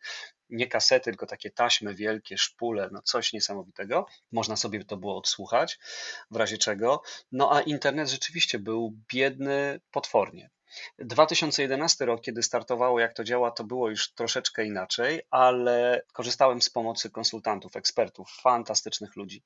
nie 0.50 0.66
kasety, 0.66 1.04
tylko 1.04 1.26
takie 1.26 1.50
taśmy 1.50 1.94
wielkie, 1.94 2.38
szpule, 2.38 2.88
no 2.92 3.02
coś 3.02 3.32
niesamowitego. 3.32 4.06
Można 4.32 4.56
sobie 4.56 4.84
to 4.84 4.96
było 4.96 5.18
odsłuchać, 5.18 5.78
w 6.30 6.36
razie 6.36 6.58
czego. 6.58 7.02
No 7.32 7.56
a 7.56 7.60
internet 7.60 8.08
rzeczywiście 8.14 8.58
był 8.58 8.94
biedny 9.12 9.80
potwornie. 9.90 10.50
2011 10.98 12.04
rok, 12.04 12.20
kiedy 12.20 12.42
startowało, 12.42 13.00
jak 13.00 13.14
to 13.14 13.24
działa, 13.24 13.50
to 13.50 13.64
było 13.64 13.90
już 13.90 14.12
troszeczkę 14.12 14.64
inaczej, 14.64 15.22
ale 15.30 16.02
korzystałem 16.12 16.62
z 16.62 16.70
pomocy 16.70 17.10
konsultantów, 17.10 17.76
ekspertów, 17.76 18.30
fantastycznych 18.42 19.16
ludzi. 19.16 19.42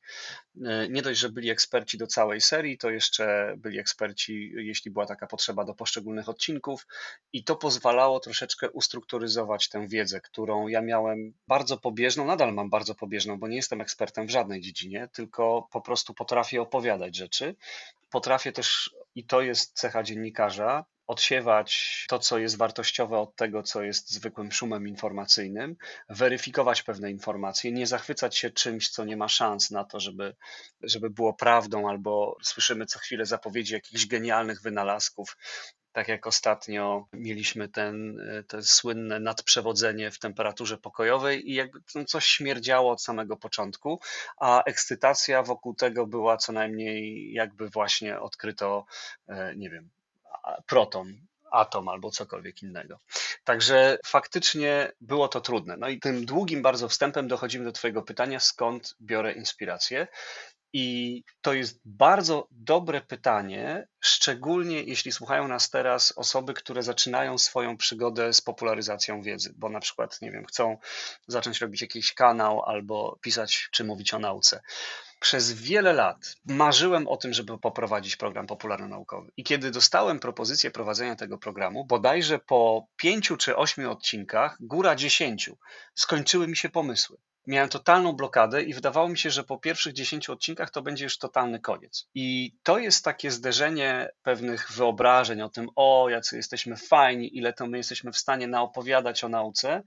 E, 0.65 0.89
nie 0.89 1.03
dość, 1.03 1.21
że 1.21 1.29
byli 1.29 1.51
eksperci 1.51 1.99
do 1.99 2.07
całej 2.07 2.41
serii, 2.41 2.79
to 2.79 2.91
jeszcze 2.91 3.55
byli 3.57 3.79
eksperci, 3.79 4.53
jeśli 4.57 4.91
była 4.91 5.07
taka 5.07 5.27
potrzeba, 5.27 5.65
do 5.65 5.75
poszczególnych 5.75 6.29
odcinków, 6.29 6.87
i 7.33 7.45
to 7.45 7.57
pozwalało 7.57 8.21
troszeczkę 8.21 8.71
ustrukturyzować 8.71 9.69
tę 9.69 9.89
wiedzę, 9.89 10.21
którą 10.21 10.69
ja 10.69 10.81
miałem 10.81 11.33
bardzo 11.49 11.77
pobieżną, 11.77 12.25
nadal 12.25 12.55
mam 12.55 12.71
bardzo 12.71 12.95
pobieżną, 12.95 13.39
bo 13.39 13.49
nie 13.49 13.57
jestem 13.57 13.81
ekspertem 13.81 14.27
w 14.27 14.31
żadnej 14.31 14.61
dziedzinie, 14.61 15.09
tylko 15.13 15.69
po 15.71 15.81
prostu 15.81 16.15
potrafię 16.15 16.63
opowiadać 16.63 17.17
rzeczy. 17.17 17.55
Potrafię 18.11 18.53
też, 18.53 18.91
i 19.15 19.27
to 19.27 19.41
jest 19.41 19.79
cecha 19.79 20.03
dziennikarza, 20.03 20.85
odsiewać 21.09 22.05
to, 22.09 22.19
co 22.19 22.39
jest 22.39 22.57
wartościowe 22.57 23.19
od 23.19 23.37
tego, 23.37 23.63
co 23.63 23.83
jest 23.83 24.11
zwykłym 24.11 24.53
szumem 24.53 24.89
informacyjnym, 24.89 25.77
weryfikować 26.09 26.83
pewne 26.83 27.11
informacje, 27.11 27.73
nie 27.73 27.87
zachwycać 27.87 28.37
się 28.37 28.51
czymś, 28.51 28.89
co 28.89 29.05
nie 29.05 29.17
ma 29.17 29.29
szans 29.29 29.71
na 29.71 29.85
to, 29.85 30.01
żeby, 30.01 30.37
żeby 30.83 31.11
było 31.11 31.35
prawdą, 31.35 31.89
albo 31.89 32.37
słyszymy 32.43 32.87
co 32.87 32.99
chwilę 32.99 33.27
zapowiedzi 33.27 33.75
jakichś 33.75 34.07
genialnych 34.07 34.63
wynalazków. 34.63 35.37
Tak 35.93 36.09
jak 36.09 36.27
ostatnio 36.27 37.07
mieliśmy 37.13 37.69
ten, 37.69 38.21
te 38.49 38.63
słynne 38.63 39.21
nadprzewodzenie 39.21 40.11
w 40.11 40.19
temperaturze 40.19 40.79
pokojowej 40.79 41.51
i 41.51 41.55
jak 41.55 41.71
no, 41.95 42.05
coś 42.05 42.25
śmierdziało 42.27 42.93
od 42.93 43.03
samego 43.03 43.37
początku, 43.37 44.01
a 44.37 44.63
ekscytacja 44.63 45.43
wokół 45.43 45.75
tego 45.75 46.07
była 46.07 46.37
co 46.37 46.53
najmniej 46.53 47.33
jakby 47.33 47.69
właśnie 47.69 48.21
odkryto, 48.21 48.87
e, 49.29 49.57
nie 49.57 49.71
wiem, 49.71 49.91
proton, 50.67 51.29
atom 51.51 51.89
albo 51.89 52.11
cokolwiek 52.11 52.63
innego. 52.63 53.01
Także 53.45 53.99
faktycznie 54.07 54.93
było 55.01 55.29
to 55.29 55.41
trudne. 55.41 55.77
No 55.77 55.89
i 55.89 56.01
tym 56.01 56.27
długim 56.27 56.63
bardzo 56.63 56.89
wstępem 56.89 57.29
dochodzimy 57.29 57.65
do 57.65 57.73
Twojego 57.73 58.03
pytania, 58.03 58.41
skąd 58.41 58.97
biorę 59.01 59.33
inspirację. 59.33 60.07
I 60.73 61.23
to 61.41 61.53
jest 61.53 61.81
bardzo 61.85 62.49
dobre 62.51 63.01
pytanie, 63.01 63.89
szczególnie 64.01 64.83
jeśli 64.83 65.13
słuchają 65.13 65.49
nas 65.49 65.71
teraz 65.71 66.13
osoby, 66.17 66.55
które 66.55 66.83
zaczynają 66.83 67.39
swoją 67.39 67.77
przygodę 67.77 68.33
z 68.33 68.41
popularyzacją 68.41 69.23
wiedzy, 69.23 69.55
bo 69.57 69.69
na 69.69 69.81
przykład, 69.81 70.23
nie 70.23 70.33
wiem, 70.33 70.45
chcą 70.45 70.79
zacząć 71.27 71.61
robić 71.61 71.83
jakiś 71.83 72.15
kanał 72.15 72.63
albo 72.63 73.19
pisać 73.23 73.69
czy 73.73 73.85
mówić 73.85 74.15
o 74.15 74.19
nauce. 74.19 74.61
Przez 75.21 75.53
wiele 75.53 75.93
lat 75.93 76.37
marzyłem 76.45 77.09
o 77.09 77.17
tym, 77.17 77.33
żeby 77.33 77.59
poprowadzić 77.59 78.17
program 78.17 78.47
popularno-naukowy. 78.47 79.31
I 79.37 79.45
kiedy 79.45 79.71
dostałem 79.71 80.21
propozycję 80.21 80.71
prowadzenia 80.71 81.17
tego 81.17 81.39
programu, 81.39 81.85
bodajże 81.85 82.39
po 82.39 82.87
pięciu 82.97 83.37
czy 83.37 83.57
ośmiu 83.57 83.91
odcinkach, 83.91 84.57
góra 84.61 84.97
dziesięciu, 84.97 85.59
skończyły 85.95 86.49
mi 86.49 86.57
się 86.57 86.69
pomysły 86.69 87.19
miałem 87.49 87.69
totalną 87.69 88.13
blokadę 88.13 88.63
i 88.63 88.75
wydawało 88.75 89.09
mi 89.09 89.19
się, 89.19 89.31
że 89.31 89.45
po 89.45 89.59
pierwszych 89.59 89.93
10 89.93 90.31
odcinkach 90.31 90.71
to 90.71 90.83
będzie 90.83 91.05
już 91.05 91.19
totalny 91.19 91.61
koniec. 91.61 92.09
I 92.15 92.53
to 92.63 92.79
jest 92.79 93.05
takie 93.05 93.31
zderzenie 93.31 94.09
pewnych 94.23 94.73
wyobrażeń 94.73 95.43
o 95.43 95.49
tym, 95.49 95.69
o, 95.77 96.09
jacy 96.09 96.37
jesteśmy 96.37 96.77
fajni, 96.77 97.37
ile 97.37 97.53
to 97.53 97.67
my 97.67 97.77
jesteśmy 97.77 98.13
w 98.13 98.17
stanie 98.17 98.47
naopowiadać 98.47 99.25
o 99.25 99.29
nauce, 99.29 99.83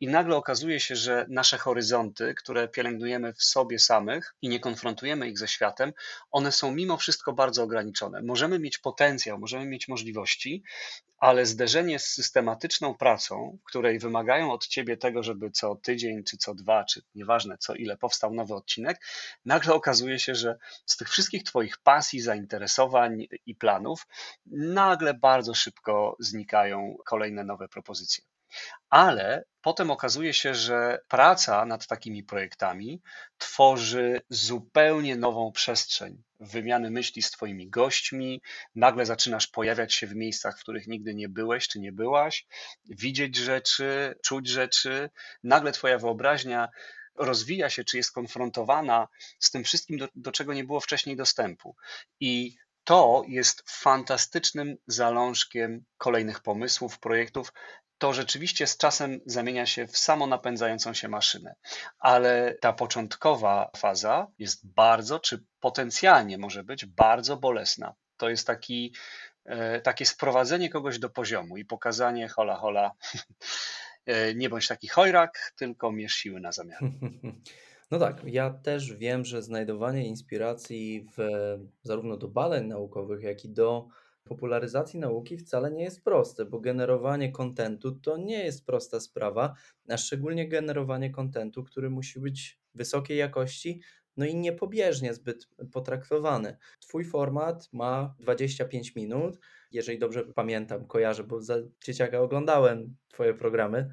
i 0.00 0.08
nagle 0.08 0.36
okazuje 0.36 0.80
się, 0.80 0.96
że 0.96 1.26
nasze 1.28 1.58
horyzonty, 1.58 2.34
które 2.34 2.68
pielęgnujemy 2.68 3.32
w 3.32 3.42
sobie 3.42 3.78
samych 3.78 4.34
i 4.42 4.48
nie 4.48 4.60
konfrontujemy 4.60 5.28
ich 5.28 5.38
ze 5.38 5.48
światem, 5.48 5.92
one 6.30 6.52
są 6.52 6.72
mimo 6.72 6.96
wszystko 6.96 7.32
bardzo 7.32 7.62
ograniczone. 7.62 8.22
Możemy 8.22 8.58
mieć 8.58 8.78
potencjał, 8.78 9.38
możemy 9.38 9.66
mieć 9.66 9.88
możliwości, 9.88 10.62
ale 11.18 11.46
zderzenie 11.46 11.98
z 11.98 12.06
systematyczną 12.06 12.94
pracą, 12.94 13.58
której 13.64 13.98
wymagają 13.98 14.52
od 14.52 14.66
ciebie 14.66 14.96
tego, 14.96 15.22
żeby 15.22 15.50
co 15.50 15.74
tydzień, 15.74 16.24
czy 16.24 16.36
co 16.36 16.54
dwa, 16.54 16.84
czy 16.84 17.02
nieważne 17.14 17.58
co 17.58 17.74
ile 17.74 17.96
powstał 17.96 18.34
nowy 18.34 18.54
odcinek, 18.54 19.00
nagle 19.44 19.74
okazuje 19.74 20.18
się, 20.18 20.34
że 20.34 20.58
z 20.86 20.96
tych 20.96 21.08
wszystkich 21.08 21.44
twoich 21.44 21.78
pasji, 21.78 22.20
zainteresowań 22.20 23.26
i 23.46 23.54
planów, 23.54 24.06
nagle 24.46 25.14
bardzo 25.14 25.54
szybko 25.54 26.16
znikają 26.20 26.96
kolejne 27.04 27.44
nowe 27.44 27.68
propozycje. 27.68 28.29
Ale 28.90 29.44
potem 29.62 29.90
okazuje 29.90 30.34
się, 30.34 30.54
że 30.54 30.98
praca 31.08 31.64
nad 31.64 31.86
takimi 31.86 32.24
projektami 32.24 33.02
tworzy 33.38 34.20
zupełnie 34.28 35.16
nową 35.16 35.52
przestrzeń 35.52 36.22
wymiany 36.40 36.90
myśli 36.90 37.22
z 37.22 37.30
Twoimi 37.30 37.68
gośćmi. 37.70 38.42
Nagle 38.74 39.06
zaczynasz 39.06 39.46
pojawiać 39.46 39.94
się 39.94 40.06
w 40.06 40.14
miejscach, 40.14 40.58
w 40.58 40.62
których 40.62 40.86
nigdy 40.86 41.14
nie 41.14 41.28
byłeś 41.28 41.68
czy 41.68 41.80
nie 41.80 41.92
byłaś, 41.92 42.46
widzieć 42.84 43.36
rzeczy, 43.36 44.14
czuć 44.24 44.48
rzeczy. 44.48 45.10
Nagle 45.44 45.72
Twoja 45.72 45.98
wyobraźnia 45.98 46.68
rozwija 47.14 47.70
się, 47.70 47.84
czy 47.84 47.96
jest 47.96 48.12
konfrontowana 48.12 49.08
z 49.38 49.50
tym 49.50 49.64
wszystkim, 49.64 49.98
do, 49.98 50.08
do 50.14 50.32
czego 50.32 50.54
nie 50.54 50.64
było 50.64 50.80
wcześniej 50.80 51.16
dostępu. 51.16 51.76
I 52.20 52.56
to 52.84 53.24
jest 53.28 53.62
fantastycznym 53.70 54.76
zalążkiem 54.86 55.84
kolejnych 55.98 56.40
pomysłów, 56.40 56.98
projektów, 56.98 57.52
to 58.00 58.12
rzeczywiście 58.12 58.66
z 58.66 58.76
czasem 58.76 59.20
zamienia 59.26 59.66
się 59.66 59.86
w 59.86 59.98
samonapędzającą 59.98 60.94
się 60.94 61.08
maszynę. 61.08 61.54
Ale 61.98 62.54
ta 62.60 62.72
początkowa 62.72 63.70
faza 63.76 64.26
jest 64.38 64.72
bardzo, 64.72 65.18
czy 65.18 65.44
potencjalnie 65.60 66.38
może 66.38 66.64
być 66.64 66.86
bardzo 66.86 67.36
bolesna. 67.36 67.94
To 68.16 68.30
jest 68.30 68.46
taki, 68.46 68.94
e, 69.44 69.80
takie 69.80 70.06
sprowadzenie 70.06 70.70
kogoś 70.70 70.98
do 70.98 71.10
poziomu 71.10 71.56
i 71.56 71.64
pokazanie 71.64 72.28
hola 72.28 72.56
hola, 72.56 72.90
e, 74.06 74.34
nie 74.34 74.48
bądź 74.48 74.68
taki 74.68 74.88
chojrak, 74.88 75.52
tylko 75.56 75.92
mierz 75.92 76.14
siły 76.14 76.40
na 76.40 76.52
zamiar. 76.52 76.80
No 77.90 77.98
tak, 77.98 78.24
ja 78.24 78.50
też 78.50 78.92
wiem, 78.94 79.24
że 79.24 79.42
znajdowanie 79.42 80.06
inspiracji 80.06 81.06
w, 81.16 81.28
zarówno 81.82 82.16
do 82.16 82.28
badań 82.28 82.66
naukowych, 82.66 83.22
jak 83.22 83.44
i 83.44 83.48
do 83.48 83.88
popularyzacji 84.24 85.00
nauki 85.00 85.36
wcale 85.36 85.70
nie 85.70 85.84
jest 85.84 86.04
proste, 86.04 86.44
bo 86.44 86.60
generowanie 86.60 87.32
kontentu 87.32 87.92
to 87.92 88.16
nie 88.16 88.44
jest 88.44 88.66
prosta 88.66 89.00
sprawa, 89.00 89.54
a 89.88 89.96
szczególnie 89.96 90.48
generowanie 90.48 91.10
kontentu, 91.10 91.64
który 91.64 91.90
musi 91.90 92.20
być 92.20 92.60
wysokiej 92.74 93.18
jakości, 93.18 93.80
no 94.16 94.26
i 94.26 94.36
niepobieżnie 94.36 95.14
zbyt 95.14 95.48
potraktowany. 95.72 96.56
Twój 96.80 97.04
format 97.04 97.68
ma 97.72 98.14
25 98.20 98.94
minut, 98.94 99.38
jeżeli 99.72 99.98
dobrze 99.98 100.24
pamiętam, 100.24 100.86
kojarzę, 100.86 101.24
bo 101.24 101.40
za 101.40 101.54
dzieciaka 101.84 102.20
oglądałem 102.20 102.96
Twoje 103.08 103.34
programy 103.34 103.90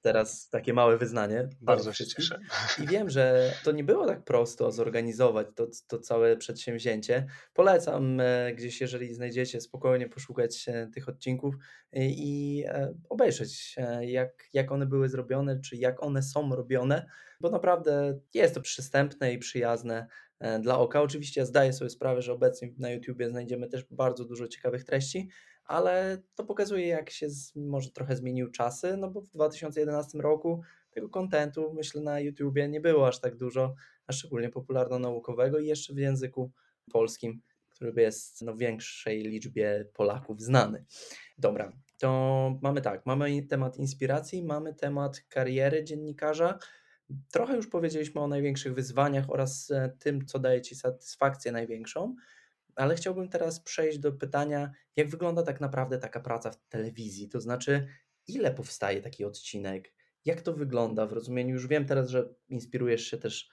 teraz 0.00 0.48
takie 0.48 0.74
małe 0.74 0.98
wyznanie. 0.98 1.48
Bardzo 1.60 1.92
się 1.92 2.06
cieszę. 2.06 2.40
I 2.82 2.86
wiem, 2.86 3.10
że 3.10 3.52
to 3.64 3.72
nie 3.72 3.84
było 3.84 4.06
tak 4.06 4.24
prosto 4.24 4.72
zorganizować 4.72 5.46
to, 5.54 5.66
to 5.88 5.98
całe 5.98 6.36
przedsięwzięcie. 6.36 7.26
Polecam 7.54 8.20
e, 8.20 8.54
gdzieś, 8.54 8.80
jeżeli 8.80 9.14
znajdziecie, 9.14 9.60
spokojnie 9.60 10.08
poszukać 10.08 10.66
tych 10.94 11.08
odcinków 11.08 11.54
i 11.92 12.64
e, 12.68 12.94
obejrzeć, 13.08 13.74
e, 13.78 14.06
jak, 14.06 14.48
jak 14.52 14.72
one 14.72 14.86
były 14.86 15.08
zrobione, 15.08 15.60
czy 15.60 15.76
jak 15.76 16.02
one 16.02 16.22
są 16.22 16.56
robione, 16.56 17.06
bo 17.40 17.50
naprawdę 17.50 18.18
jest 18.34 18.54
to 18.54 18.60
przystępne 18.60 19.32
i 19.32 19.38
przyjazne 19.38 20.06
dla 20.60 20.78
oka. 20.78 21.02
Oczywiście 21.02 21.46
zdaję 21.46 21.72
sobie 21.72 21.90
sprawę, 21.90 22.22
że 22.22 22.32
obecnie 22.32 22.72
na 22.78 22.90
YouTubie 22.90 23.30
znajdziemy 23.30 23.68
też 23.68 23.84
bardzo 23.90 24.24
dużo 24.24 24.48
ciekawych 24.48 24.84
treści, 24.84 25.28
ale 25.64 26.22
to 26.34 26.44
pokazuje, 26.44 26.86
jak 26.86 27.10
się 27.10 27.30
z, 27.30 27.56
może 27.56 27.90
trochę 27.90 28.16
zmienił 28.16 28.50
czasy, 28.50 28.96
no 28.96 29.10
bo 29.10 29.20
w 29.20 29.30
2011 29.30 30.18
roku 30.18 30.62
tego 30.90 31.08
kontentu, 31.08 31.72
myślę, 31.74 32.02
na 32.02 32.20
YouTubie 32.20 32.68
nie 32.68 32.80
było 32.80 33.08
aż 33.08 33.20
tak 33.20 33.36
dużo, 33.36 33.74
a 34.06 34.12
szczególnie 34.12 34.48
popularno-naukowego 34.48 35.58
i 35.58 35.66
jeszcze 35.66 35.94
w 35.94 35.98
języku 35.98 36.50
polskim, 36.92 37.40
który 37.68 38.02
jest 38.02 38.42
no, 38.42 38.56
większej 38.56 39.22
liczbie 39.22 39.86
Polaków 39.92 40.40
znany. 40.40 40.84
Dobra, 41.38 41.72
to 41.98 42.58
mamy 42.62 42.80
tak, 42.80 43.06
mamy 43.06 43.42
temat 43.42 43.76
inspiracji, 43.76 44.44
mamy 44.44 44.74
temat 44.74 45.20
kariery 45.28 45.84
dziennikarza. 45.84 46.58
Trochę 47.32 47.56
już 47.56 47.66
powiedzieliśmy 47.66 48.20
o 48.20 48.28
największych 48.28 48.74
wyzwaniach 48.74 49.30
oraz 49.30 49.70
e, 49.70 49.96
tym, 49.98 50.26
co 50.26 50.38
daje 50.38 50.62
Ci 50.62 50.74
satysfakcję 50.74 51.52
największą, 51.52 52.14
ale 52.76 52.96
chciałbym 52.96 53.28
teraz 53.28 53.60
przejść 53.60 53.98
do 53.98 54.12
pytania, 54.12 54.72
jak 54.96 55.08
wygląda 55.08 55.42
tak 55.42 55.60
naprawdę 55.60 55.98
taka 55.98 56.20
praca 56.20 56.50
w 56.50 56.68
telewizji? 56.68 57.28
To 57.28 57.40
znaczy, 57.40 57.88
ile 58.26 58.54
powstaje 58.54 59.02
taki 59.02 59.24
odcinek? 59.24 59.94
Jak 60.24 60.40
to 60.40 60.52
wygląda 60.52 61.06
w 61.06 61.12
rozumieniu? 61.12 61.54
Już 61.54 61.66
wiem 61.66 61.86
teraz, 61.86 62.08
że 62.08 62.34
inspirujesz 62.48 63.06
się 63.06 63.18
też, 63.18 63.48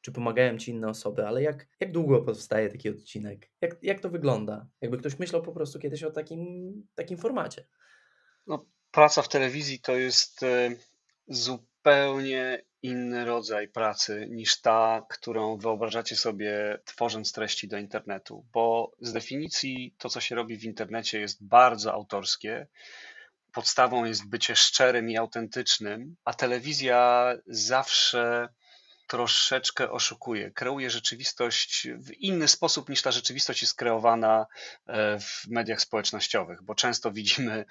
czy 0.00 0.12
pomagają 0.12 0.58
ci 0.58 0.70
inne 0.70 0.88
osoby, 0.88 1.26
ale 1.26 1.42
jak, 1.42 1.68
jak 1.80 1.92
długo 1.92 2.22
powstaje 2.22 2.68
taki 2.68 2.88
odcinek? 2.88 3.50
Jak, 3.60 3.82
jak 3.82 4.00
to 4.00 4.10
wygląda? 4.10 4.68
Jakby 4.80 4.98
ktoś 4.98 5.18
myślał 5.18 5.42
po 5.42 5.52
prostu 5.52 5.78
kiedyś 5.78 6.02
o 6.02 6.10
takim, 6.10 6.72
takim 6.94 7.18
formacie. 7.18 7.66
No, 8.46 8.66
praca 8.90 9.22
w 9.22 9.28
telewizji 9.28 9.80
to 9.80 9.92
jest 9.92 10.42
e, 10.42 10.70
zupełnie 11.84 12.62
inny 12.82 13.24
rodzaj 13.24 13.68
pracy 13.68 14.26
niż 14.30 14.60
ta, 14.60 15.06
którą 15.08 15.56
wyobrażacie 15.56 16.16
sobie 16.16 16.78
tworząc 16.84 17.32
treści 17.32 17.68
do 17.68 17.78
internetu, 17.78 18.46
bo 18.52 18.92
z 19.00 19.12
definicji 19.12 19.94
to, 19.98 20.08
co 20.08 20.20
się 20.20 20.34
robi 20.34 20.56
w 20.56 20.64
internecie, 20.64 21.20
jest 21.20 21.46
bardzo 21.46 21.92
autorskie. 21.92 22.66
Podstawą 23.52 24.04
jest 24.04 24.28
bycie 24.28 24.56
szczerym 24.56 25.10
i 25.10 25.16
autentycznym, 25.16 26.16
a 26.24 26.34
telewizja 26.34 27.32
zawsze 27.46 28.48
troszeczkę 29.06 29.90
oszukuje, 29.90 30.50
kreuje 30.50 30.90
rzeczywistość 30.90 31.88
w 31.96 32.12
inny 32.12 32.48
sposób 32.48 32.88
niż 32.88 33.02
ta 33.02 33.10
rzeczywistość 33.12 33.62
jest 33.62 33.76
kreowana 33.76 34.46
e, 34.86 35.20
w 35.20 35.46
mediach 35.48 35.80
społecznościowych, 35.80 36.62
bo 36.62 36.74
często 36.74 37.12
widzimy 37.12 37.64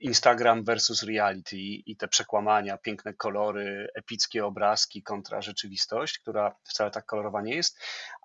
Instagram 0.00 0.64
versus 0.64 1.02
reality 1.02 1.56
i 1.56 1.96
te 1.96 2.08
przekłamania, 2.08 2.78
piękne 2.78 3.14
kolory, 3.14 3.88
epickie 3.94 4.46
obrazki 4.46 5.02
kontra 5.02 5.42
rzeczywistość, 5.42 6.18
która 6.18 6.54
wcale 6.64 6.90
tak 6.90 7.06
kolorowa 7.06 7.42
nie 7.42 7.54
jest, 7.54 7.78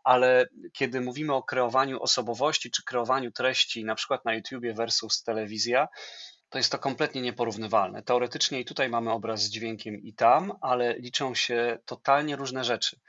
ale 0.03 0.47
kiedy 0.73 1.01
mówimy 1.01 1.33
o 1.33 1.43
kreowaniu 1.43 2.01
osobowości 2.01 2.71
czy 2.71 2.83
kreowaniu 2.83 3.31
treści, 3.31 3.85
na 3.85 3.95
przykład 3.95 4.25
na 4.25 4.33
YouTubie 4.33 4.73
versus 4.73 5.23
telewizja, 5.23 5.87
to 6.55 6.59
jest 6.59 6.71
to 6.71 6.79
kompletnie 6.79 7.21
nieporównywalne. 7.21 8.03
Teoretycznie 8.03 8.59
i 8.59 8.65
tutaj 8.65 8.89
mamy 8.89 9.11
obraz 9.11 9.43
z 9.43 9.49
dźwiękiem 9.49 10.03
i 10.03 10.13
tam, 10.13 10.53
ale 10.61 10.93
liczą 10.93 11.35
się 11.35 11.77
totalnie 11.85 12.35
różne 12.35 12.63
rzeczy. 12.63 12.99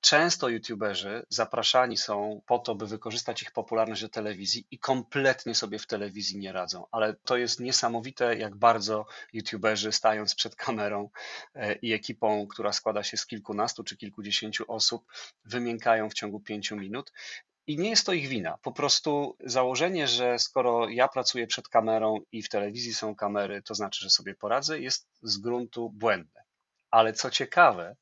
Często 0.00 0.48
youtuberzy 0.48 1.26
zapraszani 1.28 1.96
są 1.96 2.40
po 2.46 2.58
to, 2.58 2.74
by 2.74 2.86
wykorzystać 2.86 3.42
ich 3.42 3.50
popularność 3.50 4.02
do 4.02 4.08
telewizji 4.08 4.66
i 4.70 4.78
kompletnie 4.78 5.54
sobie 5.54 5.78
w 5.78 5.86
telewizji 5.86 6.38
nie 6.38 6.52
radzą, 6.52 6.86
ale 6.90 7.14
to 7.14 7.36
jest 7.36 7.60
niesamowite, 7.60 8.36
jak 8.36 8.56
bardzo 8.56 9.06
youtuberzy 9.32 9.92
stając 9.92 10.34
przed 10.34 10.56
kamerą 10.56 11.10
e, 11.54 11.74
i 11.74 11.92
ekipą, 11.92 12.46
która 12.46 12.72
składa 12.72 13.02
się 13.02 13.16
z 13.16 13.26
kilkunastu 13.26 13.84
czy 13.84 13.96
kilkudziesięciu 13.96 14.64
osób, 14.68 15.04
wymiękają 15.44 16.10
w 16.10 16.14
ciągu 16.14 16.40
pięciu 16.40 16.76
minut 16.76 17.12
i 17.66 17.78
nie 17.78 17.90
jest 17.90 18.06
to 18.06 18.12
ich 18.12 18.28
wina. 18.28 18.58
Po 18.62 18.72
prostu 18.72 19.36
założenie, 19.40 20.08
że 20.08 20.38
skoro 20.38 20.88
ja 20.88 21.08
pracuję 21.08 21.46
przed 21.46 21.68
kamerą 21.68 22.18
i 22.32 22.42
w 22.42 22.48
telewizji 22.48 22.94
są 22.94 23.16
kamery, 23.16 23.62
to 23.62 23.74
znaczy, 23.74 24.00
że 24.00 24.10
sobie 24.10 24.34
poradzę, 24.34 24.80
jest 24.80 25.08
z 25.22 25.38
gruntu 25.38 25.90
błędne. 25.90 26.42
Ale 26.90 27.12
co 27.12 27.30
ciekawe, 27.30 27.96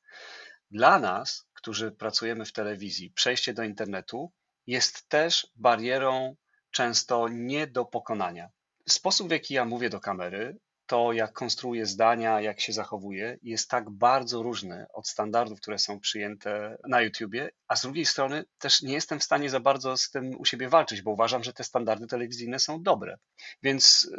dla 0.70 0.98
nas, 0.98 1.46
którzy 1.52 1.92
pracujemy 1.92 2.44
w 2.44 2.52
telewizji, 2.52 3.10
przejście 3.10 3.54
do 3.54 3.62
internetu 3.62 4.32
jest 4.66 5.08
też 5.08 5.46
barierą 5.54 6.36
często 6.70 7.28
nie 7.28 7.66
do 7.66 7.84
pokonania. 7.84 8.50
Sposób, 8.88 9.28
w 9.28 9.30
jaki 9.30 9.54
ja 9.54 9.64
mówię 9.64 9.90
do 9.90 10.00
kamery, 10.00 10.58
to, 10.90 11.12
jak 11.12 11.32
konstruuje 11.32 11.86
zdania, 11.86 12.40
jak 12.40 12.60
się 12.60 12.72
zachowuje, 12.72 13.38
jest 13.42 13.70
tak 13.70 13.90
bardzo 13.90 14.42
różny 14.42 14.86
od 14.92 15.08
standardów, 15.08 15.60
które 15.60 15.78
są 15.78 16.00
przyjęte 16.00 16.78
na 16.88 17.00
YouTubie, 17.00 17.50
a 17.68 17.76
z 17.76 17.82
drugiej 17.82 18.06
strony 18.06 18.44
też 18.58 18.82
nie 18.82 18.92
jestem 18.92 19.18
w 19.18 19.24
stanie 19.24 19.50
za 19.50 19.60
bardzo 19.60 19.96
z 19.96 20.10
tym 20.10 20.40
u 20.40 20.44
siebie 20.44 20.68
walczyć, 20.68 21.02
bo 21.02 21.10
uważam, 21.10 21.44
że 21.44 21.52
te 21.52 21.64
standardy 21.64 22.06
telewizyjne 22.06 22.58
są 22.58 22.82
dobre. 22.82 23.16
Więc 23.62 24.10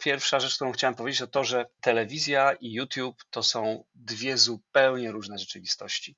pierwsza 0.00 0.40
rzecz, 0.40 0.54
którą 0.54 0.72
chciałem 0.72 0.94
powiedzieć, 0.94 1.20
to 1.20 1.26
to, 1.26 1.44
że 1.44 1.66
telewizja 1.80 2.52
i 2.52 2.72
YouTube 2.72 3.24
to 3.30 3.42
są 3.42 3.84
dwie 3.94 4.38
zupełnie 4.38 5.12
różne 5.12 5.38
rzeczywistości. 5.38 6.16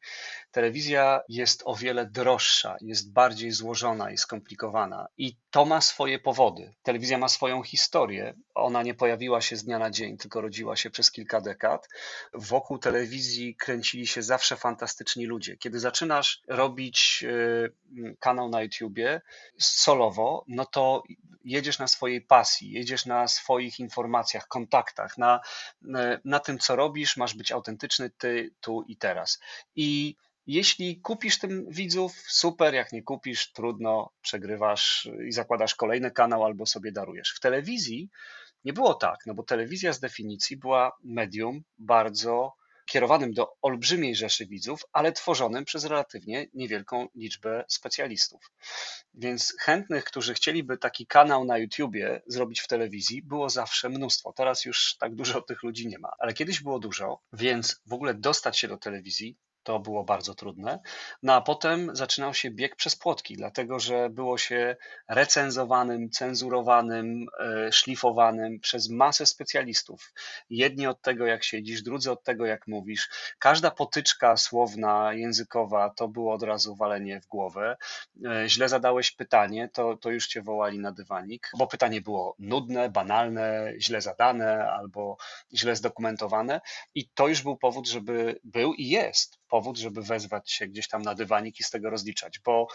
Telewizja 0.50 1.20
jest 1.28 1.62
o 1.64 1.76
wiele 1.76 2.06
droższa, 2.06 2.76
jest 2.80 3.12
bardziej 3.12 3.50
złożona 3.50 4.10
i 4.10 4.18
skomplikowana 4.18 5.08
i 5.18 5.36
to 5.50 5.64
ma 5.64 5.80
swoje 5.80 6.18
powody. 6.18 6.74
Telewizja 6.82 7.18
ma 7.18 7.28
swoją 7.28 7.62
historię. 7.62 8.34
Ona 8.54 8.82
nie 8.82 8.94
pojawiła 8.94 9.40
się 9.40 9.56
z 9.56 9.64
dnia 9.64 9.78
na 9.78 9.90
dzień, 9.90 10.16
tylko 10.16 10.40
rodziła 10.40 10.76
się 10.76 10.90
przez 10.90 11.10
kilka 11.10 11.40
dekad. 11.40 11.88
Wokół 12.34 12.78
telewizji 12.78 13.56
kręcili 13.56 14.06
się 14.06 14.22
zawsze 14.22 14.56
fantastyczni 14.56 15.26
ludzie. 15.26 15.56
Kiedy 15.56 15.80
zaczynasz 15.80 16.42
robić 16.48 17.24
y, 17.26 18.16
kanał 18.20 18.48
na 18.48 18.62
YouTubie 18.62 19.20
solowo, 19.58 20.44
no 20.48 20.66
to 20.66 21.02
jedziesz 21.44 21.78
na 21.78 21.88
swojej 21.88 22.20
pasji, 22.20 22.72
jedziesz 22.72 23.06
na 23.06 23.28
swoich 23.28 23.71
informacjach, 23.80 24.48
kontaktach, 24.48 25.18
na, 25.18 25.40
na 26.24 26.40
tym, 26.40 26.58
co 26.58 26.76
robisz, 26.76 27.16
masz 27.16 27.34
być 27.34 27.52
autentyczny 27.52 28.10
ty, 28.10 28.50
tu 28.60 28.82
i 28.88 28.96
teraz. 28.96 29.40
I 29.76 30.16
jeśli 30.46 31.00
kupisz 31.00 31.38
tym 31.38 31.66
widzów, 31.68 32.12
super, 32.28 32.74
jak 32.74 32.92
nie 32.92 33.02
kupisz, 33.02 33.52
trudno, 33.52 34.10
przegrywasz 34.22 35.08
i 35.28 35.32
zakładasz 35.32 35.74
kolejny 35.74 36.10
kanał 36.10 36.44
albo 36.44 36.66
sobie 36.66 36.92
darujesz. 36.92 37.34
W 37.36 37.40
telewizji 37.40 38.10
nie 38.64 38.72
było 38.72 38.94
tak, 38.94 39.16
no 39.26 39.34
bo 39.34 39.42
telewizja 39.42 39.92
z 39.92 40.00
definicji 40.00 40.56
była 40.56 40.96
medium 41.04 41.62
bardzo 41.78 42.52
kierowanym 42.92 43.32
do 43.32 43.56
olbrzymiej 43.62 44.16
rzeszy 44.16 44.46
widzów, 44.46 44.84
ale 44.92 45.12
tworzonym 45.12 45.64
przez 45.64 45.84
relatywnie 45.84 46.46
niewielką 46.54 47.08
liczbę 47.14 47.64
specjalistów. 47.68 48.50
Więc 49.14 49.54
chętnych, 49.60 50.04
którzy 50.04 50.34
chcieliby 50.34 50.78
taki 50.78 51.06
kanał 51.06 51.44
na 51.44 51.58
YouTubie 51.58 52.22
zrobić 52.26 52.60
w 52.60 52.66
telewizji, 52.66 53.22
było 53.22 53.50
zawsze 53.50 53.88
mnóstwo. 53.88 54.32
Teraz 54.32 54.64
już 54.64 54.96
tak 54.96 55.14
dużo 55.14 55.42
tych 55.42 55.62
ludzi 55.62 55.86
nie 55.86 55.98
ma, 55.98 56.10
ale 56.18 56.32
kiedyś 56.34 56.62
było 56.62 56.78
dużo, 56.78 57.20
więc 57.32 57.80
w 57.86 57.92
ogóle 57.92 58.14
dostać 58.14 58.58
się 58.58 58.68
do 58.68 58.76
telewizji 58.76 59.36
to 59.62 59.78
było 59.78 60.04
bardzo 60.04 60.34
trudne. 60.34 60.78
No 61.22 61.34
a 61.34 61.40
potem 61.40 61.96
zaczynał 61.96 62.34
się 62.34 62.50
bieg 62.50 62.76
przez 62.76 62.96
płotki, 62.96 63.36
dlatego 63.36 63.80
że 63.80 64.10
było 64.10 64.38
się 64.38 64.76
recenzowanym, 65.08 66.10
cenzurowanym, 66.10 67.26
e, 67.40 67.72
szlifowanym 67.72 68.60
przez 68.60 68.90
masę 68.90 69.26
specjalistów. 69.26 70.12
Jedni 70.50 70.86
od 70.86 71.02
tego, 71.02 71.26
jak 71.26 71.44
siedzisz, 71.44 71.82
drudzy 71.82 72.10
od 72.10 72.24
tego, 72.24 72.46
jak 72.46 72.66
mówisz. 72.66 73.08
Każda 73.38 73.70
potyczka 73.70 74.36
słowna, 74.36 75.12
językowa 75.12 75.90
to 75.90 76.08
było 76.08 76.34
od 76.34 76.42
razu 76.42 76.76
walenie 76.76 77.20
w 77.20 77.26
głowę. 77.26 77.76
E, 78.24 78.48
źle 78.48 78.68
zadałeś 78.68 79.10
pytanie, 79.10 79.68
to, 79.72 79.96
to 79.96 80.10
już 80.10 80.26
cię 80.26 80.42
wołali 80.42 80.78
na 80.78 80.92
dywanik, 80.92 81.50
bo 81.58 81.66
pytanie 81.66 82.00
było 82.00 82.36
nudne, 82.38 82.90
banalne, 82.90 83.72
źle 83.78 84.00
zadane 84.00 84.70
albo 84.70 85.16
źle 85.54 85.76
zdokumentowane. 85.76 86.60
I 86.94 87.08
to 87.08 87.28
już 87.28 87.42
był 87.42 87.56
powód, 87.56 87.88
żeby 87.88 88.40
był 88.44 88.74
i 88.74 88.88
jest 88.88 89.41
powód, 89.52 89.78
żeby 89.78 90.02
wezwać 90.02 90.52
się 90.52 90.66
gdzieś 90.66 90.88
tam 90.88 91.02
na 91.02 91.14
dywanik 91.14 91.60
i 91.60 91.64
z 91.64 91.70
tego 91.70 91.90
rozliczać, 91.90 92.40
bo 92.44 92.66